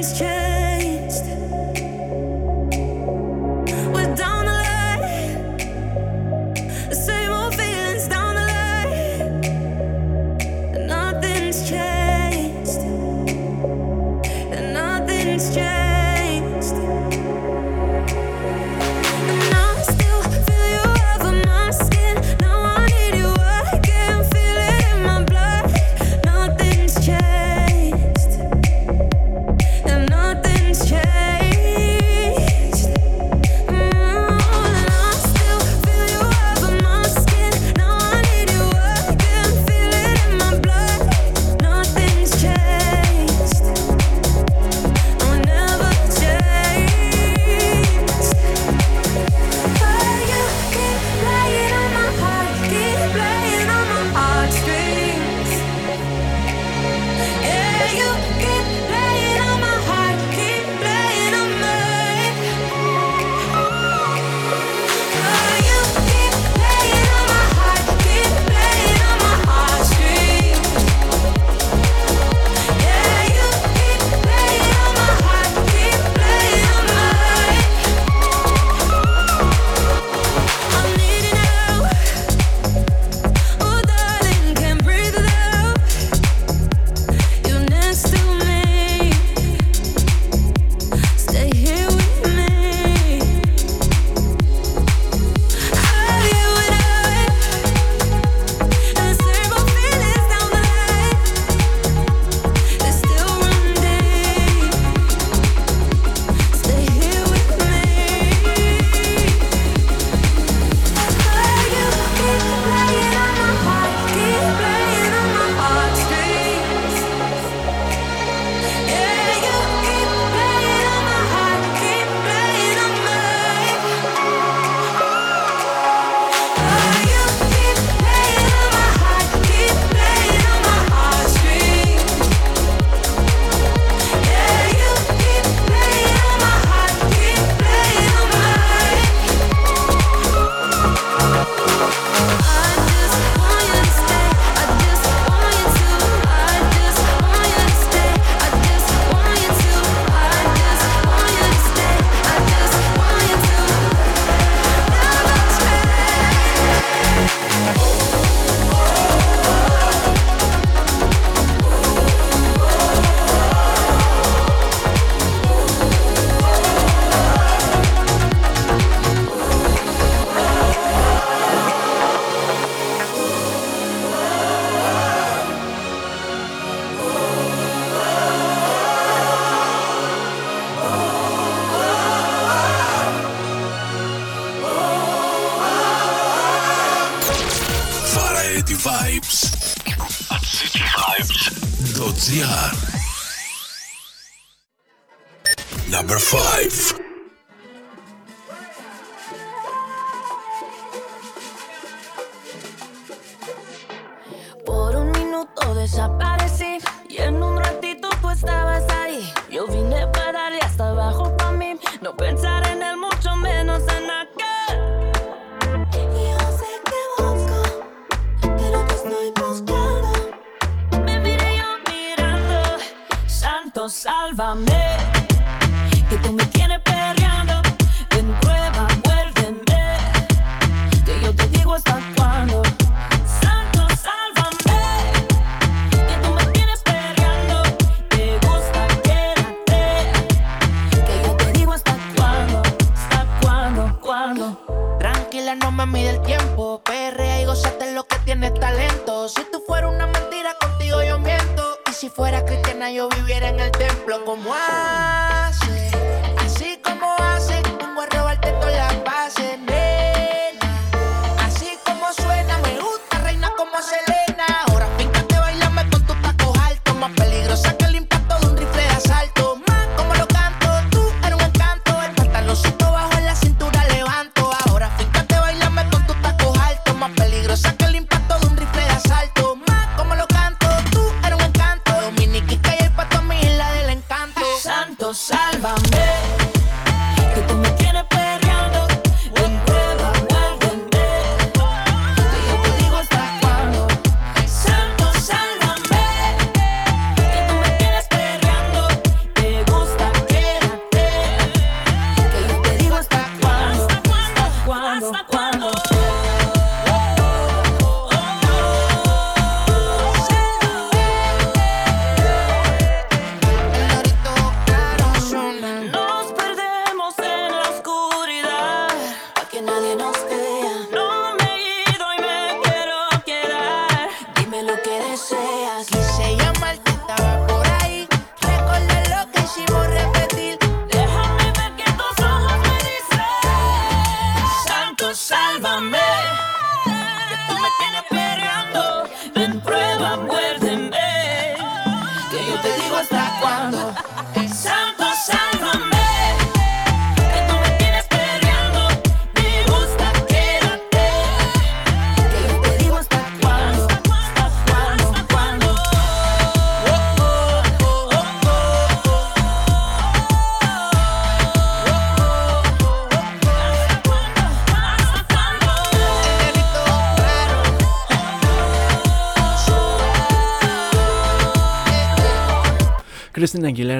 [0.00, 0.37] things change.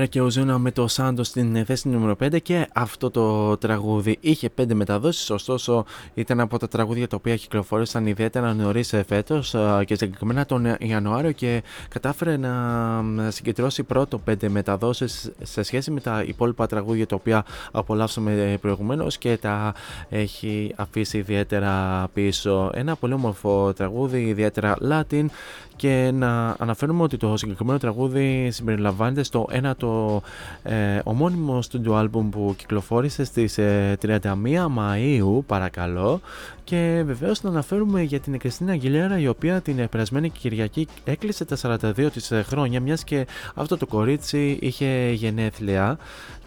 [0.08, 4.50] Και ο Ζούνα με το Σάντο στην θέση νούμερο 5 και αυτό το τραγούδι είχε
[4.60, 9.54] 5 μεταδόσεις ωστόσο ήταν από τα τραγούδια τα οποία κυκλοφόρησαν ιδιαίτερα νωρίς φέτος
[9.84, 16.22] και συγκεκριμένα τον Ιανουάριο και κατάφερε να συγκεντρώσει πρώτο 5 μεταδόσεις σε σχέση με τα
[16.26, 19.74] υπόλοιπα τραγούδια τα οποία απολαύσαμε προηγουμένως και τα
[20.08, 22.70] έχει αφήσει ιδιαίτερα πίσω.
[22.74, 25.26] Ένα πολύ όμορφο τραγούδι, ιδιαίτερα Latin
[25.78, 30.22] και να αναφέρουμε ότι το συγκεκριμένο τραγούδι συμπεριλαμβάνεται στο ένα το
[30.62, 34.18] ε, ομώνυμο studio album που κυκλοφόρησε στις ε, 31
[34.76, 36.20] Μαΐου παρακαλώ.
[36.64, 41.56] Και βεβαίως να αναφέρουμε για την Κριστίνα Αγγιλέρα η οποία την περασμένη Κυριακή έκλεισε τα
[41.62, 45.98] 42 της χρόνια μιας και αυτό το κορίτσι είχε γενέθλια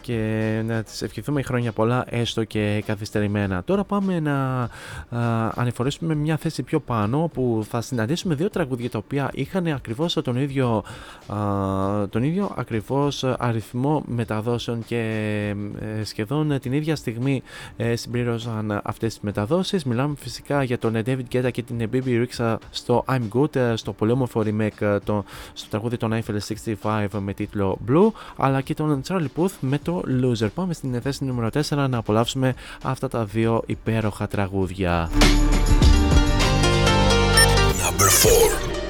[0.02, 3.64] και να της ευχηθούμε χρόνια πολλά έστω και καθυστερημένα.
[3.64, 4.70] Τώρα πάμε να α,
[5.56, 10.36] ανηφορήσουμε μια θέση πιο πάνω που θα συναντήσουμε δύο τραγούδια τα οποία είχαν ακριβώς τον
[10.36, 10.84] ίδιο,
[11.28, 15.00] α, τον ίδιο ακριβώς αριθμό μεταδόσεων και
[16.00, 17.44] ε, σχεδόν την ίδια στιγμή
[17.78, 19.84] ε, συμπλήρωσαν αυτές τις μεταδόσεις.
[19.84, 23.94] Μιλάμε φυσικά για τον David Guetta και την Baby Rixa στο I'm Good, ε, στο
[23.94, 25.24] πολύ όμορφο remake το,
[25.54, 26.38] στο τραγούδι των Eiffel
[26.84, 30.48] 65 με τίτλο Blue, αλλά και τον Charlie Puth με το Loser.
[30.54, 32.54] Πάμε στην θέση νούμερο 4 να απολαύσουμε
[32.84, 35.10] αυτά τα δύο υπέροχα τραγούδια.
[37.82, 38.10] Number
[38.78, 38.81] 4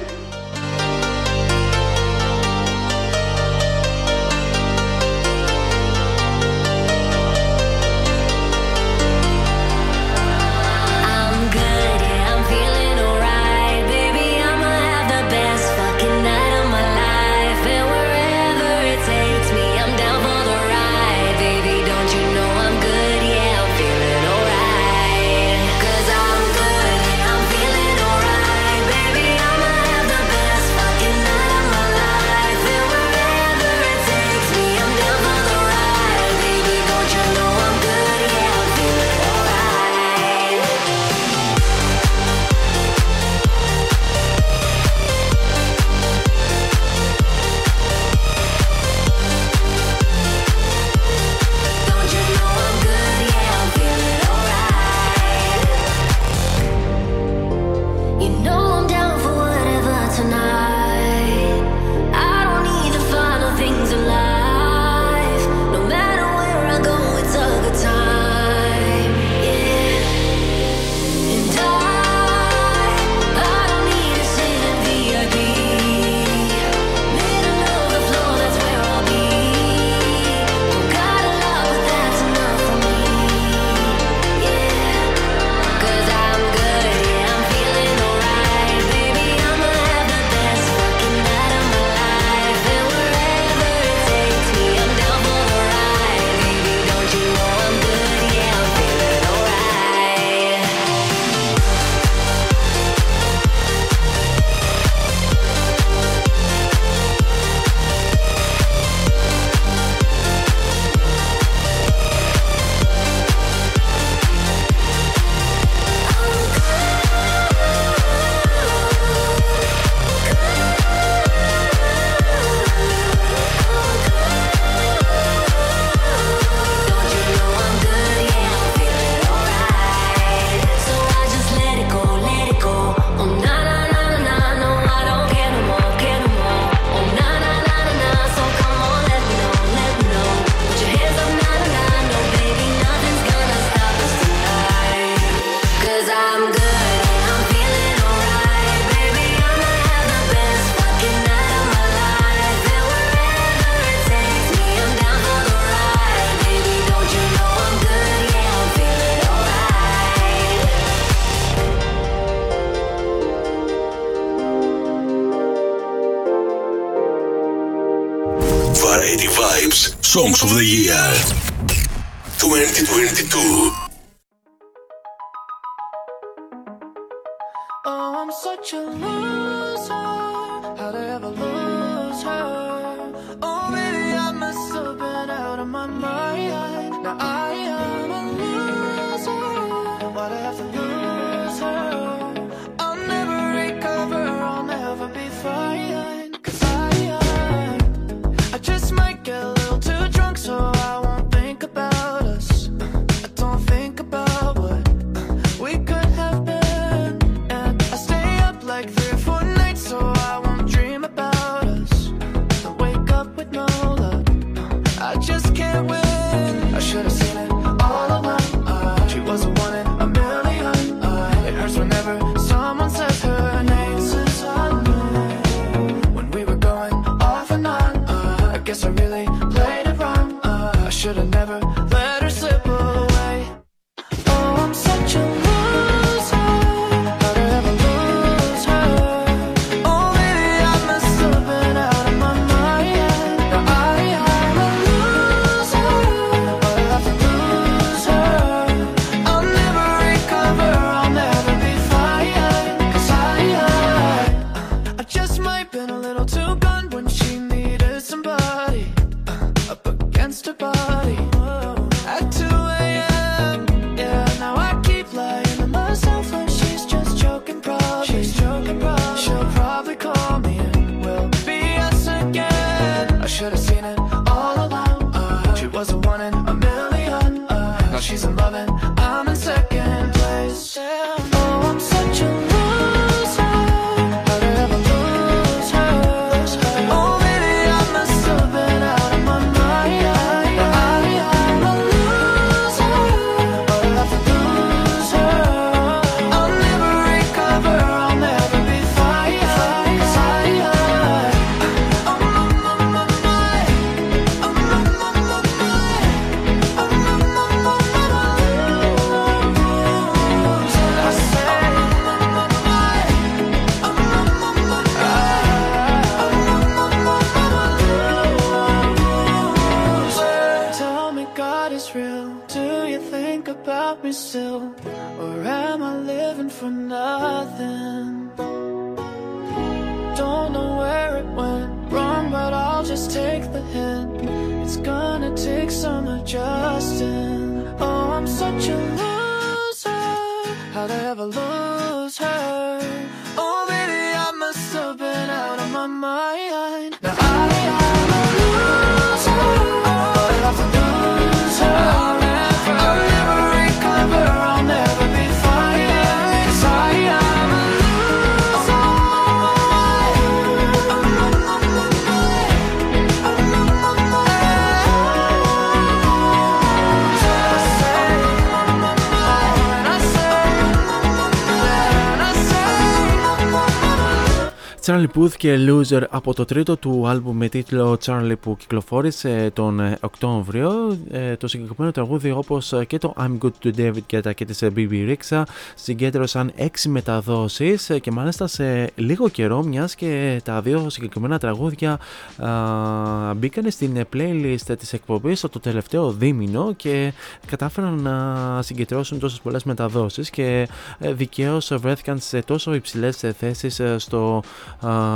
[375.12, 379.80] Charlie Puth και Loser από το τρίτο του άλμπουμ με τίτλο Charlie που κυκλοφόρησε τον
[379.80, 380.98] ε, Οκτώβριο.
[381.10, 384.72] Ε, το συγκεκριμένο τραγούδι όπως και το I'm Good to David Guetta και της ε,
[384.76, 385.42] BB Rixa
[385.74, 391.98] συγκέντρωσαν 6 μεταδόσεις και μάλιστα σε λίγο καιρό μιας και τα δύο συγκεκριμένα τραγούδια
[392.36, 397.12] α, μπήκαν στην playlist της εκπομπής το τελευταίο δίμηνο και
[397.46, 400.68] κατάφεραν να συγκεντρώσουν τόσες πολλές μεταδόσεις και
[400.98, 404.42] δικαίως βρέθηκαν σε τόσο υψηλές θέσεις στο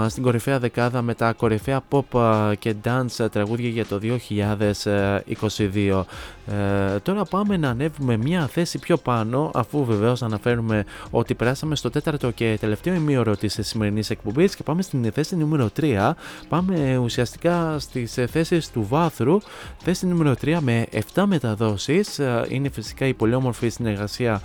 [0.09, 6.03] στην κορυφαία δεκάδα με τα κορυφαία pop και dance τραγούδια για το 2022.
[6.47, 11.91] Ε, τώρα πάμε να ανέβουμε μια θέση πιο πάνω αφού βεβαίως αναφέρουμε ότι περάσαμε στο
[11.91, 16.11] τέταρτο και τελευταίο ημίωρο της σημερινής εκπομπής και πάμε στην θέση νούμερο 3
[16.49, 19.39] πάμε ουσιαστικά στις θέσεις του βάθρου.
[19.79, 22.21] Θέση νούμερο 3 με 7 μεταδόσεις.
[22.49, 24.41] Είναι φυσικά η πολύ όμορφη συνεργασία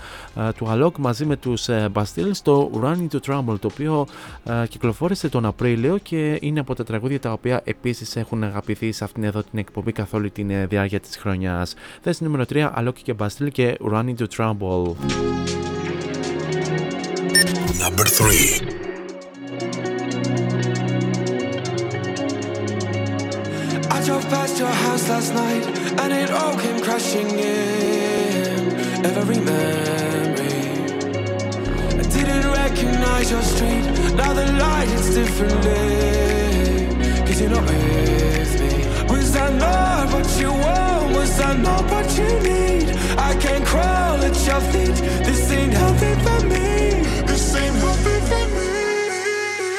[0.55, 4.07] του Alok μαζί με τους Bastille στο Running to Trouble το οποίο
[4.69, 9.23] κυκλοφόρησε τον Απρίλιο και είναι από τα τραγούδια τα οποία επίσης έχουν αγαπηθεί σε αυτήν
[9.23, 11.75] εδώ την εκπομπή καθ' όλη τη διάρκεια της χρονιάς.
[12.00, 14.94] Θέση νούμερο 3, Alok και Bastille και Running to Trouble.
[17.84, 18.86] Number 3
[23.96, 25.64] I drove past your house last night
[26.02, 28.62] and it all came crashing in.
[29.10, 30.58] Every memory.
[32.02, 33.86] I didn't recognize your street.
[34.20, 35.86] Now the light is differently.
[37.26, 38.39] Cause you're not with
[39.35, 41.15] I not what you want?
[41.15, 42.89] Was I not what you need?
[43.17, 44.97] I can't crawl at your feet.
[45.25, 47.01] This ain't healthy for me.
[47.29, 48.71] This ain't healthy for me.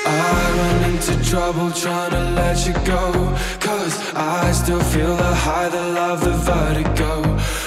[0.04, 3.12] I run into trouble trying to let you go.
[3.60, 7.22] Cause I still feel the high, the love, the vertigo.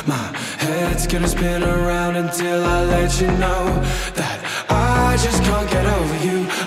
[0.06, 0.26] My
[0.58, 3.64] head's gonna spin around until I let you know
[4.20, 4.38] that
[4.70, 6.65] I just can't get over you.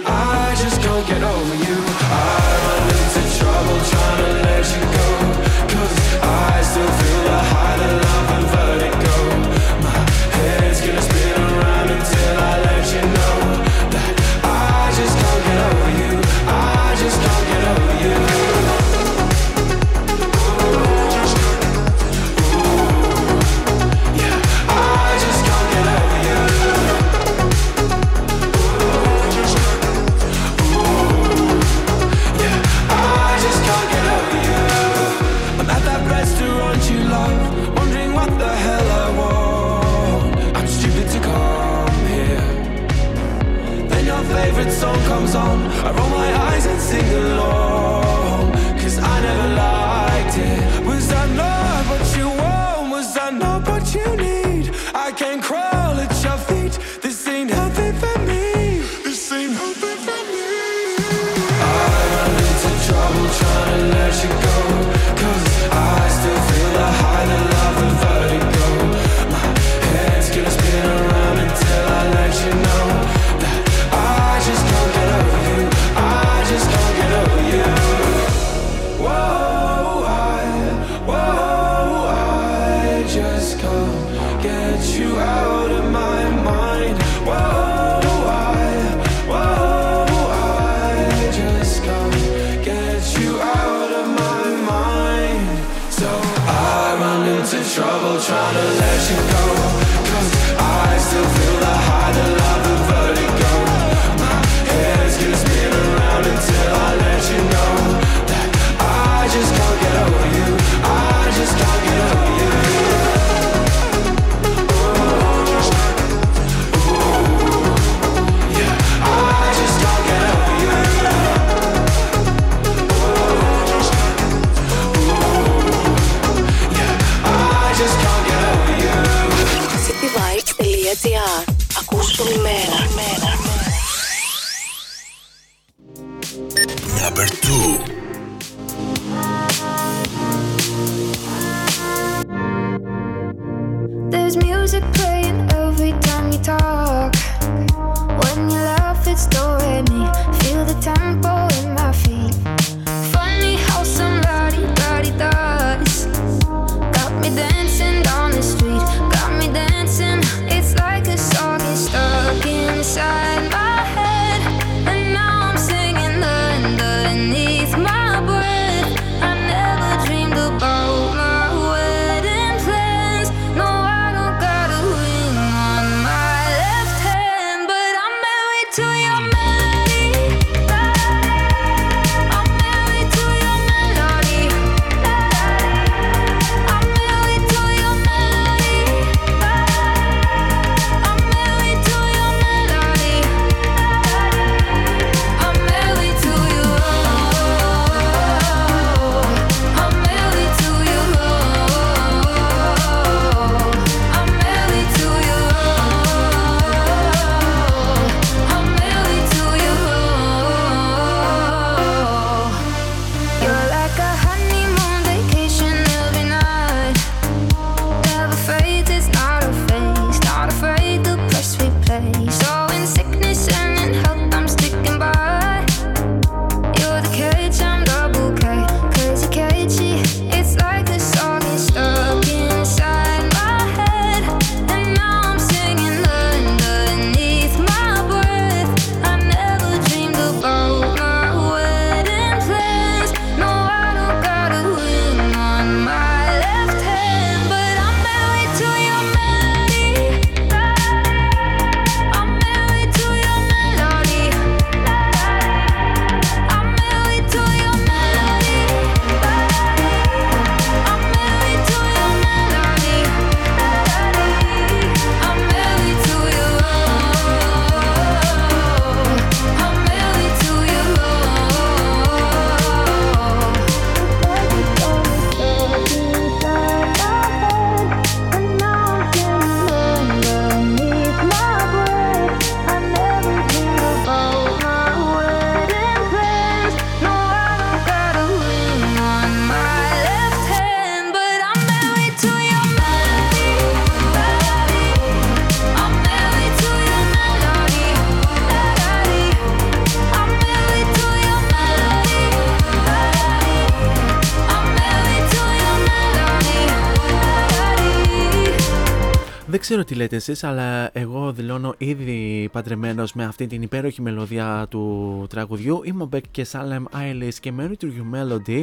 [309.69, 315.27] Ξέρω τι λέτε εσείς, αλλά εγώ δηλώνω ήδη παντρεμένος με αυτή την υπέροχη μελωδία του
[315.29, 315.81] τραγουδιού.
[315.85, 318.63] Είμαι ο Μπέκ και Σάλεμ Άιλις και Mary to You Melody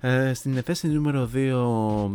[0.00, 1.30] ε, στην θέση νούμερο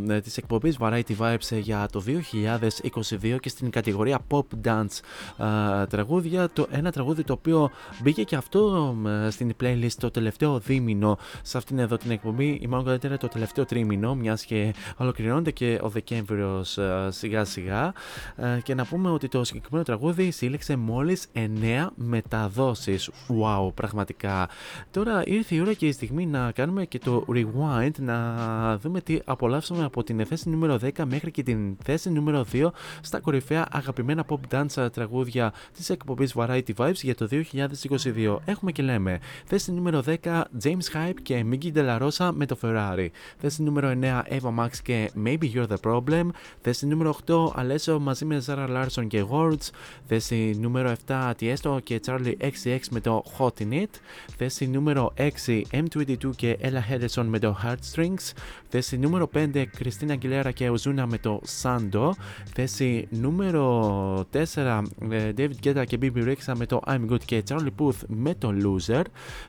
[0.08, 5.00] 2 ε, της εκπομπής Variety Vibes για το 2022 και στην κατηγορία Pop Dance
[5.38, 6.50] ε, τραγούδια.
[6.54, 7.70] Το, ένα τραγούδι το οποίο
[8.02, 8.96] μπήκε και αυτό
[9.26, 13.28] ε, στην playlist το τελευταίο δίμηνο σε αυτήν εδώ την εκπομπή ή μάλλον καλύτερα το
[13.28, 17.94] τελευταίο τρίμηνο μιας και ολοκληρώνεται και ο Δεκέμβριος ε, σιγά σιγά
[18.36, 23.10] ε, και να πούμε ότι το συγκεκριμένο τραγούδι σύλλεξε μόλις 9 μεταδόσεις.
[23.28, 24.50] Wow, πραγματικά.
[24.92, 29.20] Τώρα ήρθε η ώρα και η στιγμή να κάνουμε και το rewind, να δούμε τι
[29.26, 32.70] απολαύσαμε από την θέση νούμερο 10 μέχρι και την θέση νούμερο 2
[33.02, 38.38] στα κορυφαία αγαπημένα pop dance τραγούδια της εκπομπής Variety Vibes για το 2022.
[38.46, 42.58] Έχουμε και λέμε θέση νούμερο 10 James Hype και Miggy De La Rosa με το
[42.62, 43.08] Ferrari.
[43.38, 46.28] Θέση νούμερο 9 Eva Max και Maybe You're the Problem.
[46.62, 49.70] Θέση νούμερο 8 Alesso μαζί με Zara Larson και Words.
[50.08, 53.90] Θέση νούμερο 7 Tiesto και Charlie XCX με το Hot in It.
[54.38, 55.14] Θέση νούμερο
[55.46, 58.32] 6 M22 και Ella Henderson με το Heartstrings.
[58.68, 62.10] Θέση νούμερο 5 Christina Aguilera και Ozuna με το Sando.
[62.54, 67.80] Θέση νούμερο 4 ε, David Guetta και BB Rexha με το I'm Good και Charlie
[67.80, 69.04] Puth με το Loser.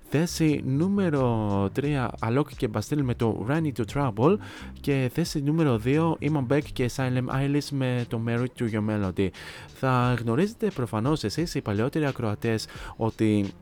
[0.08, 4.36] Θέση νούμερο 3 Alok και Bastille με το Run Into Trouble.
[4.80, 9.28] Και θέση νούμερο 2 Iman Beck και Silent Eilish με το Merit to Your Melody.
[9.74, 12.66] Θα γνωρίζετε προφανώς εσείς οι παλαιότεροι ακροατές
[12.96, 13.52] ότι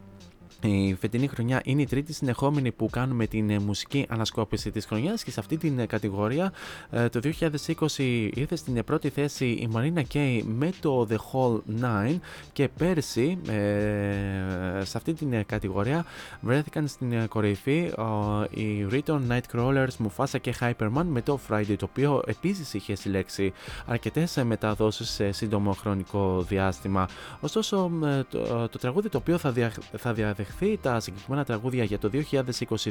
[0.68, 5.24] η φετινή χρονιά είναι η τρίτη συνεχόμενη που κάνουμε την ε, μουσική ανασκόπηση της χρονιάς
[5.24, 6.52] και σε αυτή την ε, κατηγορία
[6.90, 11.60] ε, το 2020 ήρθε στην πρώτη θέση η Marina Kay με το The Hall
[12.10, 12.18] 9
[12.52, 13.38] και πέρσι
[14.82, 16.04] σε αυτή την κατηγορία
[16.40, 17.92] βρέθηκαν στην κορυφή
[18.50, 23.52] οι Riton Nightcrawlers, Mufasa και Hyperman με το Friday το οποίο επίσης είχε συλλέξει
[23.86, 27.08] αρκετές μεταδόσεις σε σύντομο χρονικό διάστημα.
[27.40, 27.90] Ωστόσο
[28.28, 30.49] το, το τραγούδι το οποίο θα, δια, θα διαδεχθεί
[30.80, 32.10] τα συγκεκριμένα τραγούδια για το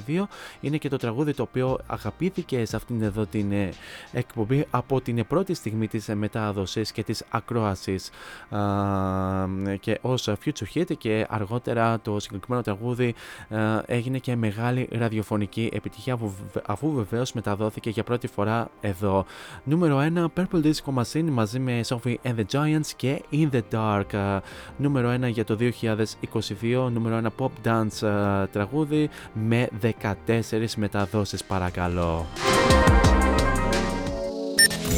[0.07, 0.23] 2022
[0.61, 3.69] είναι και το τραγούδι το οποίο αγαπήθηκε σε αυτήν εδώ την ε,
[4.11, 8.09] εκπομπή από την πρώτη στιγμή της μετάδοσης και της ακρόασης
[9.79, 13.15] και ως future hit και αργότερα το συγκεκριμένο τραγούδι
[13.85, 16.17] έγινε και μεγάλη ραδιοφωνική επιτυχία
[16.65, 19.25] αφού βεβαίως μεταδόθηκε για πρώτη φορά εδώ.
[19.63, 24.39] Νούμερο 1 Purple Disco Machine μαζί με Sophie and the Giants και In the Dark.
[24.77, 29.91] Νούμερο 1 για το 2022, νούμερο 1 pop dance uh, τραγούδι με 14
[30.75, 32.25] μεταδόσεις παρακαλώ.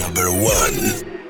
[0.01, 0.27] Number
[1.15, 1.20] 1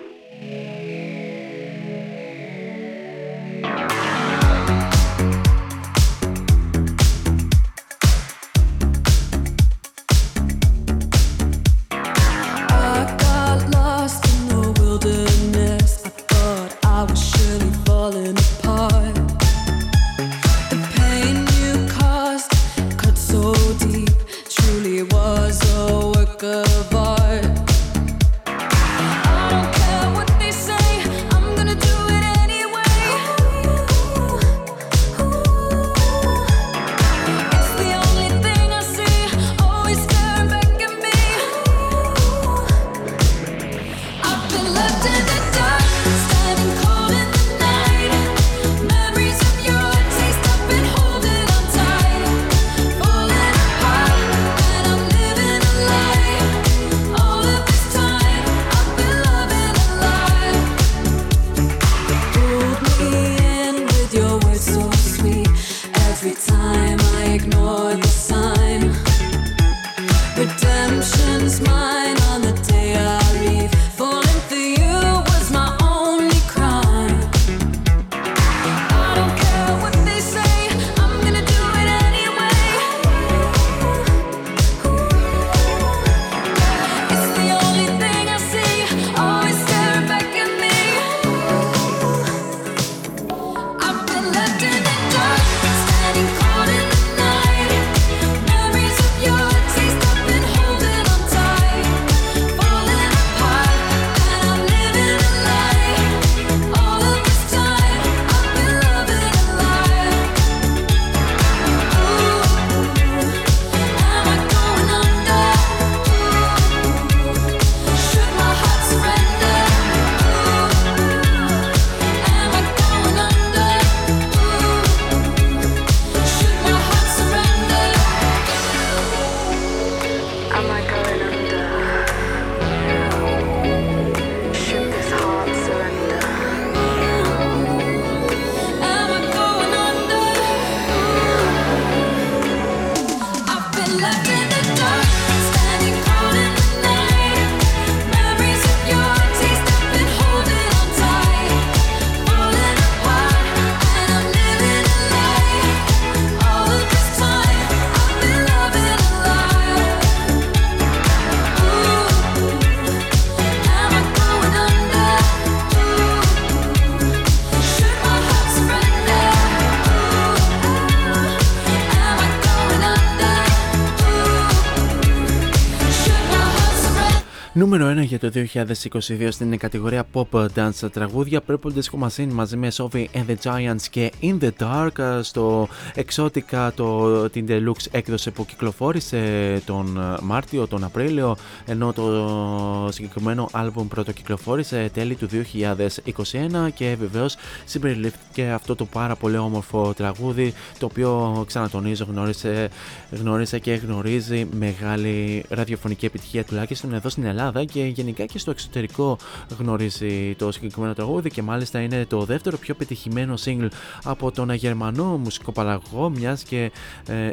[178.21, 183.35] το 2022 στην κατηγορία Pop Dance τραγούδια Purple Disco Machine μαζί με Sophie and the
[183.43, 189.21] Giants και In the Dark στο Exotica το, την Deluxe έκδοση που κυκλοφόρησε
[189.65, 191.35] τον Μάρτιο, τον Απρίλιο
[191.65, 197.35] ενώ το συγκεκριμένο άλμπουμ πρώτο κυκλοφόρησε τέλη του 2021 και βεβαίως
[197.65, 202.69] συμπεριλήφθηκε αυτό το πάρα πολύ όμορφο τραγούδι το οποίο ξανατονίζω γνώρισε,
[203.11, 208.51] γνώρισε και γνωρίζει μεγάλη ραδιοφωνική επιτυχία τουλάχιστον εδώ στην Ελλάδα Ελλάδα και γενικά και στο
[208.51, 209.17] εξωτερικό
[209.57, 213.67] γνωρίζει το συγκεκριμένο τραγούδι και μάλιστα είναι το δεύτερο πιο πετυχημένο single
[214.03, 216.71] από τον γερμανό μουσικοπαραγωγό μιας και
[217.07, 217.29] ε,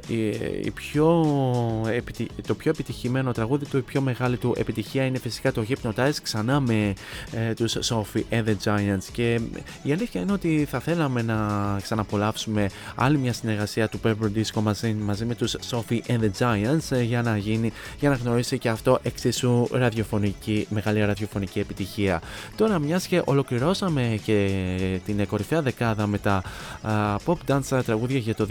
[0.65, 1.25] η, πιο,
[2.47, 6.61] το πιο επιτυχημένο τραγούδι του, η πιο μεγάλη του επιτυχία είναι φυσικά το Hypnotize ξανά
[6.61, 6.93] με
[7.33, 9.05] ε, τους Sophie and the Giants.
[9.13, 9.41] Και
[9.83, 11.37] η αλήθεια είναι ότι θα θέλαμε να
[11.83, 16.97] ξαναπολαύσουμε άλλη μια συνεργασία του Pepper Disco μαζί, μαζί με τους Sophie and the Giants
[16.97, 22.21] ε, για να γίνει, για να γνωρίσει και αυτό εξίσου ραδιοφωνικό ραδιοφωνική, μεγάλη ραδιοφωνική επιτυχία.
[22.57, 24.51] Τώρα, μιας και ολοκληρώσαμε και
[25.05, 26.43] την κορυφαία δεκάδα με τα
[27.25, 28.47] pop dance τραγούδια για το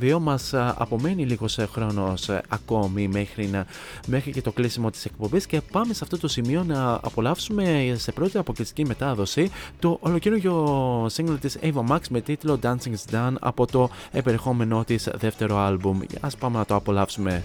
[0.00, 3.66] 2022, μας απομένει λίγος χρόνος ακόμη μέχρι, να,
[4.06, 8.12] μέχρι και το κλείσιμο της εκπομπής και πάμε σε αυτό το σημείο να απολαύσουμε σε
[8.12, 13.66] πρώτη αποκλειστική μετάδοση το ολοκαίριο single της Ava Max με τίτλο Dancing is Done από
[13.66, 16.00] το επερχόμενό της δεύτερο άλμπουμ.
[16.20, 17.42] Ας πάμε να το απολαύσουμε.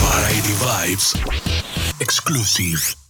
[0.00, 1.67] Variety Vibes.
[2.08, 3.07] Exclusive.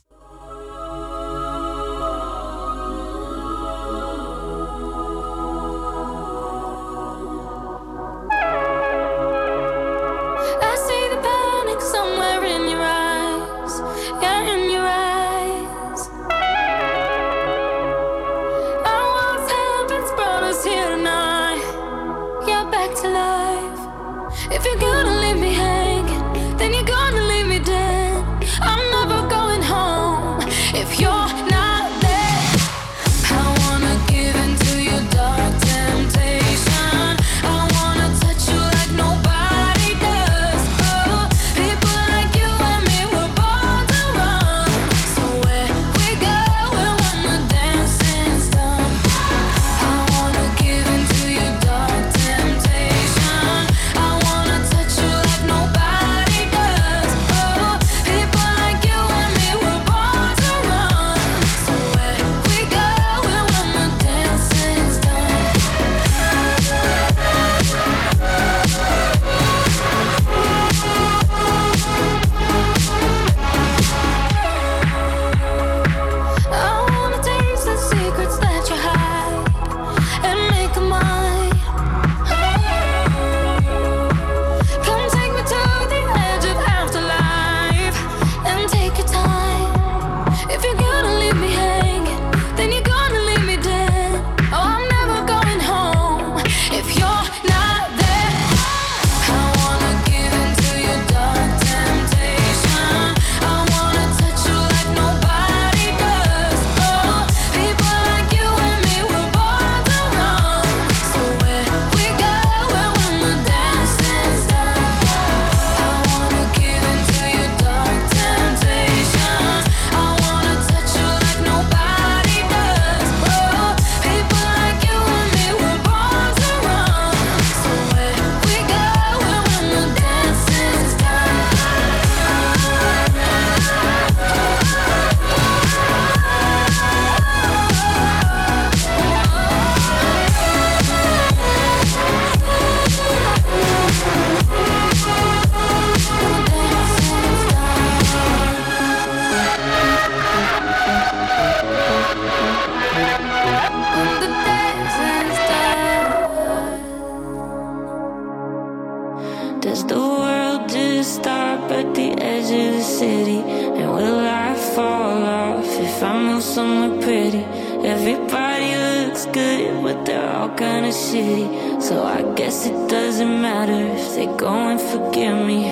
[172.68, 175.62] It doesn't matter if they go and forgive me.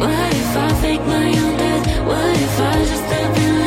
[0.00, 1.86] What if I fake my own death?
[2.06, 3.63] What if I just step and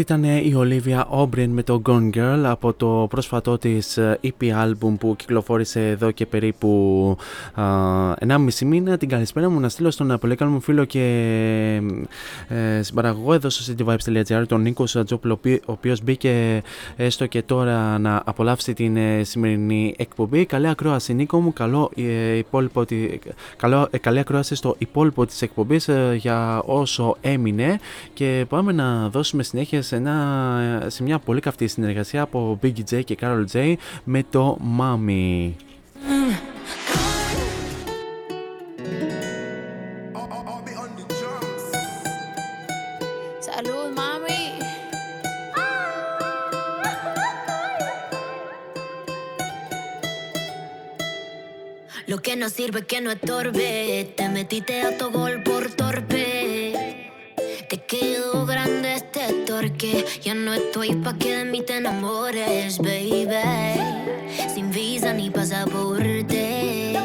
[0.00, 4.20] Αυτή ήταν ε, η Olivia O'Brien με το Gone Girl από το πρόσφατό της ε,
[4.22, 7.16] EP album που κυκλοφόρησε εδώ και περίπου
[7.54, 7.64] α,
[8.28, 8.96] 1,5 μήνα.
[8.96, 11.02] Την καλησπέρα μου να στείλω στον ε, πολύ καλό μου φίλο και
[12.48, 16.62] ε, συμπαραγωγό εδώ στο cityvibes.gr τον Νίκο Σατζόπουλο ο οποίος μπήκε
[16.96, 20.46] έστω και τώρα να απολαύσει την σημερινή εκπομπή.
[20.46, 22.84] Καλή ακρόαση Νίκο μου, καλό, ε, υπόλοιπο,
[23.56, 27.78] καλό, ε, καλή ακρόαση στο υπόλοιπο της εκπομπής για όσο έμεινε
[28.12, 33.04] και πάμε να δώσουμε συνέχεια σε, ένα, σε μια πολύ καυτή συνεργασία από Big J
[33.04, 35.52] και Carol J με το Mami.
[52.12, 53.68] Lo que no sirve que no estorbe.
[56.10, 56.89] Te.
[57.70, 60.04] Te quedó grande este torque.
[60.24, 63.28] Ya no estoy pa' que de mí te enamores, baby.
[64.52, 66.98] Sin visa ni pasaporte.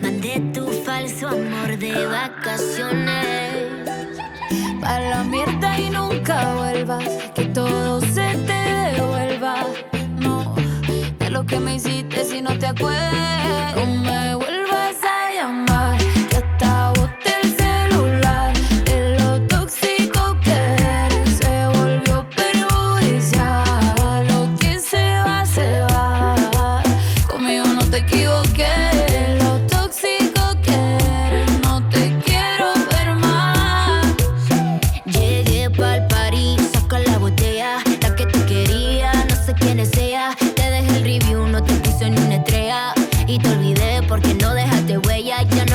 [0.00, 3.90] Mandé tu falso amor de vacaciones.
[4.80, 7.10] Pa' la mierda y nunca vuelvas.
[7.34, 9.66] Que todo se te devuelva.
[10.18, 10.54] No,
[11.18, 13.52] de lo que me hiciste si no te acuerdas.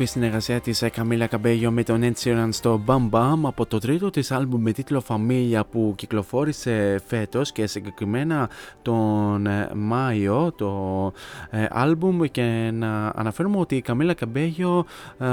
[0.00, 4.10] Όμορφη συνεργασία της Καμίλα Καμπέγιο με τον Ed Sheeran στο Bam Bam από το τρίτο
[4.10, 8.50] της άλμπουμ με τίτλο Familia που κυκλοφόρησε φέτος και συγκεκριμένα
[8.82, 11.12] τον ε, Μάιο το
[11.50, 12.20] ε, άλμπουμ.
[12.30, 14.84] Και να αναφέρουμε ότι η Καμίλα Καμπέγιο
[15.18, 15.26] ε,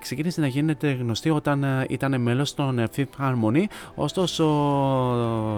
[0.00, 3.64] ξεκίνησε να γίνεται γνωστή όταν ε, ήταν μέλος των ε, Fifth Harmony.
[3.94, 4.46] Ωστόσο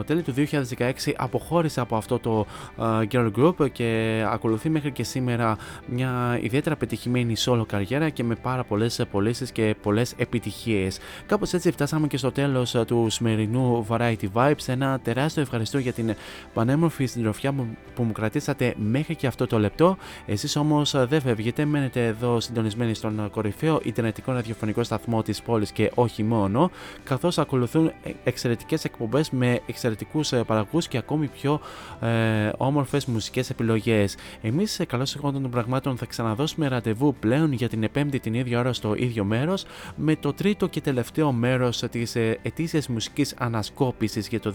[0.07, 0.35] τέλη του
[0.77, 2.47] 2016 αποχώρησε από αυτό το
[2.79, 5.57] ε, girl group και ακολουθεί μέχρι και σήμερα
[5.87, 10.99] μια ιδιαίτερα πετυχημένη solo καριέρα και με πάρα πολλές πωλήσει και πολλές επιτυχίες.
[11.27, 14.67] Κάπως έτσι φτάσαμε και στο τέλος του σημερινού Variety Vibes.
[14.67, 16.15] Ένα τεράστιο ευχαριστώ για την
[16.55, 19.97] πανέμορφη συντροφιά που, που μου κρατήσατε μέχρι και αυτό το λεπτό.
[20.27, 25.91] Εσείς όμως δεν φεύγετε, μένετε εδώ συντονισμένοι στον κορυφαίο Ιντερνετικό ραδιοφωνικό σταθμό της πόλης και
[25.95, 26.71] όχι μόνο,
[27.05, 27.93] καθώς ακολουθούν
[28.25, 31.61] εξαιρετικές εκπομπές με εξαιρετικούς παραγωγούς και ακόμη πιο
[32.01, 34.17] ε, όμορφες μουσικές επιλογές.
[34.43, 38.73] Εμείς, καλώς εχόντων των πραγμάτων, θα ξαναδώσουμε ραντεβού πλέον για την Επέμπτη την ίδια ώρα
[38.73, 39.65] στο ίδιο μέρος
[39.97, 44.53] με το τρίτο και τελευταίο μέρος της ετήσιας μουσικής ανασκόπησης για το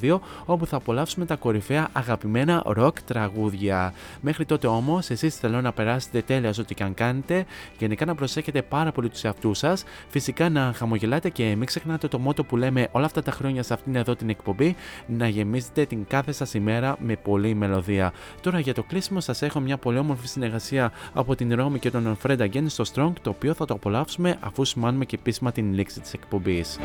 [0.00, 3.94] 2022, όπου θα απολαύσουμε τα κορυφαία αγαπημένα ροκ τραγούδια.
[4.20, 7.44] Μέχρι τότε όμως, εσείς θέλω να περάσετε τέλεια σε ό,τι και αν κάνετε,
[7.78, 12.18] γενικά να προσέχετε πάρα πολύ τους εαυτούς σας, φυσικά να χαμογελάτε και μην ξεχνάτε το
[12.18, 14.76] μότο που λέμε όλα αυτά τα χρόνια σε αυτήν εδώ την εκπομπή,
[15.06, 18.12] να γεμίζετε την κάθε σας ημέρα με πολλή μελωδία.
[18.40, 22.16] Τώρα για το κλείσιμο σας έχω μια πολύ όμορφη συνεργασία από την Ρώμη και τον
[22.22, 26.00] Fred Again στο Strong, το οποίο θα το απολαύσουμε αφού σημάνουμε και επίσημα την λήξη
[26.00, 26.78] της εκπομπής.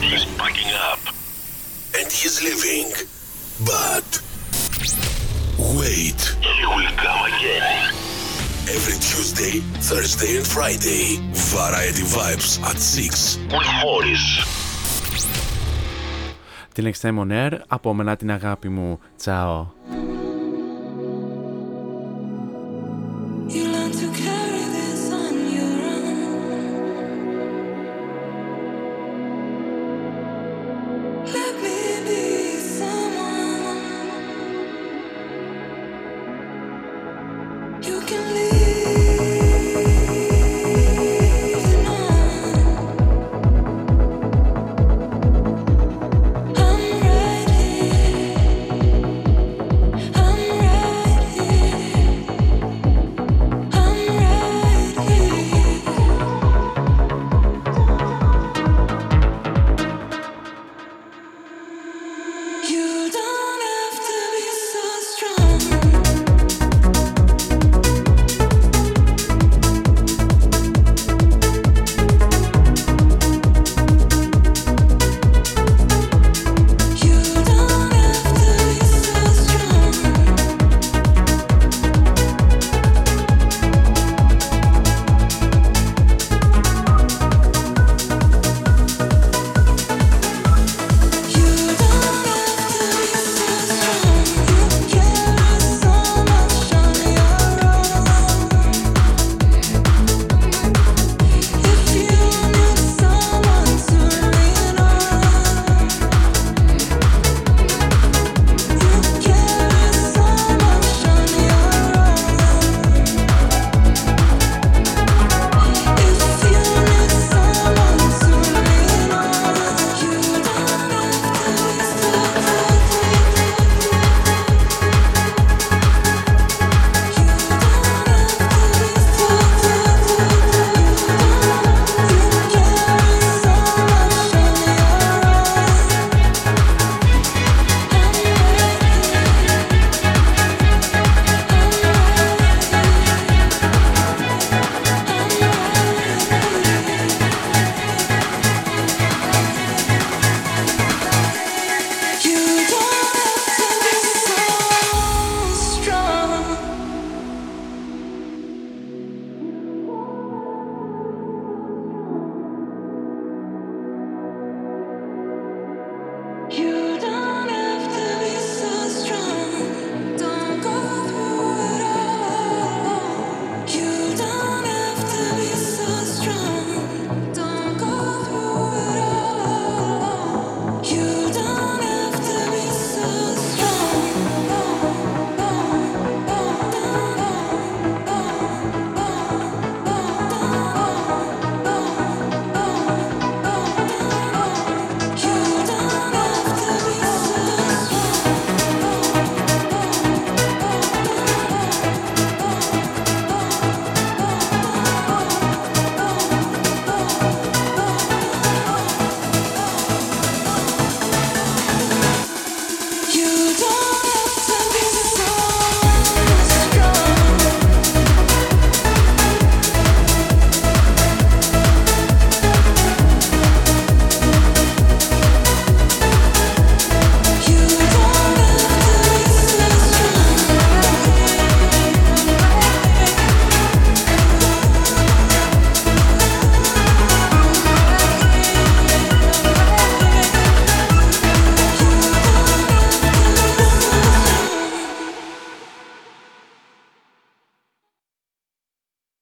[0.00, 1.02] He's packing up
[1.98, 2.90] and he's leaving.
[3.72, 4.08] But
[5.78, 6.20] wait,
[6.56, 7.64] he will come again.
[8.76, 9.54] Every Tuesday,
[9.90, 11.04] Thursday, and Friday,
[11.56, 14.24] Variety Vibes at 6 with Morris.
[16.74, 18.98] Την Extreme On Air, από μένα την αγάπη μου.
[19.16, 19.66] Τσάω.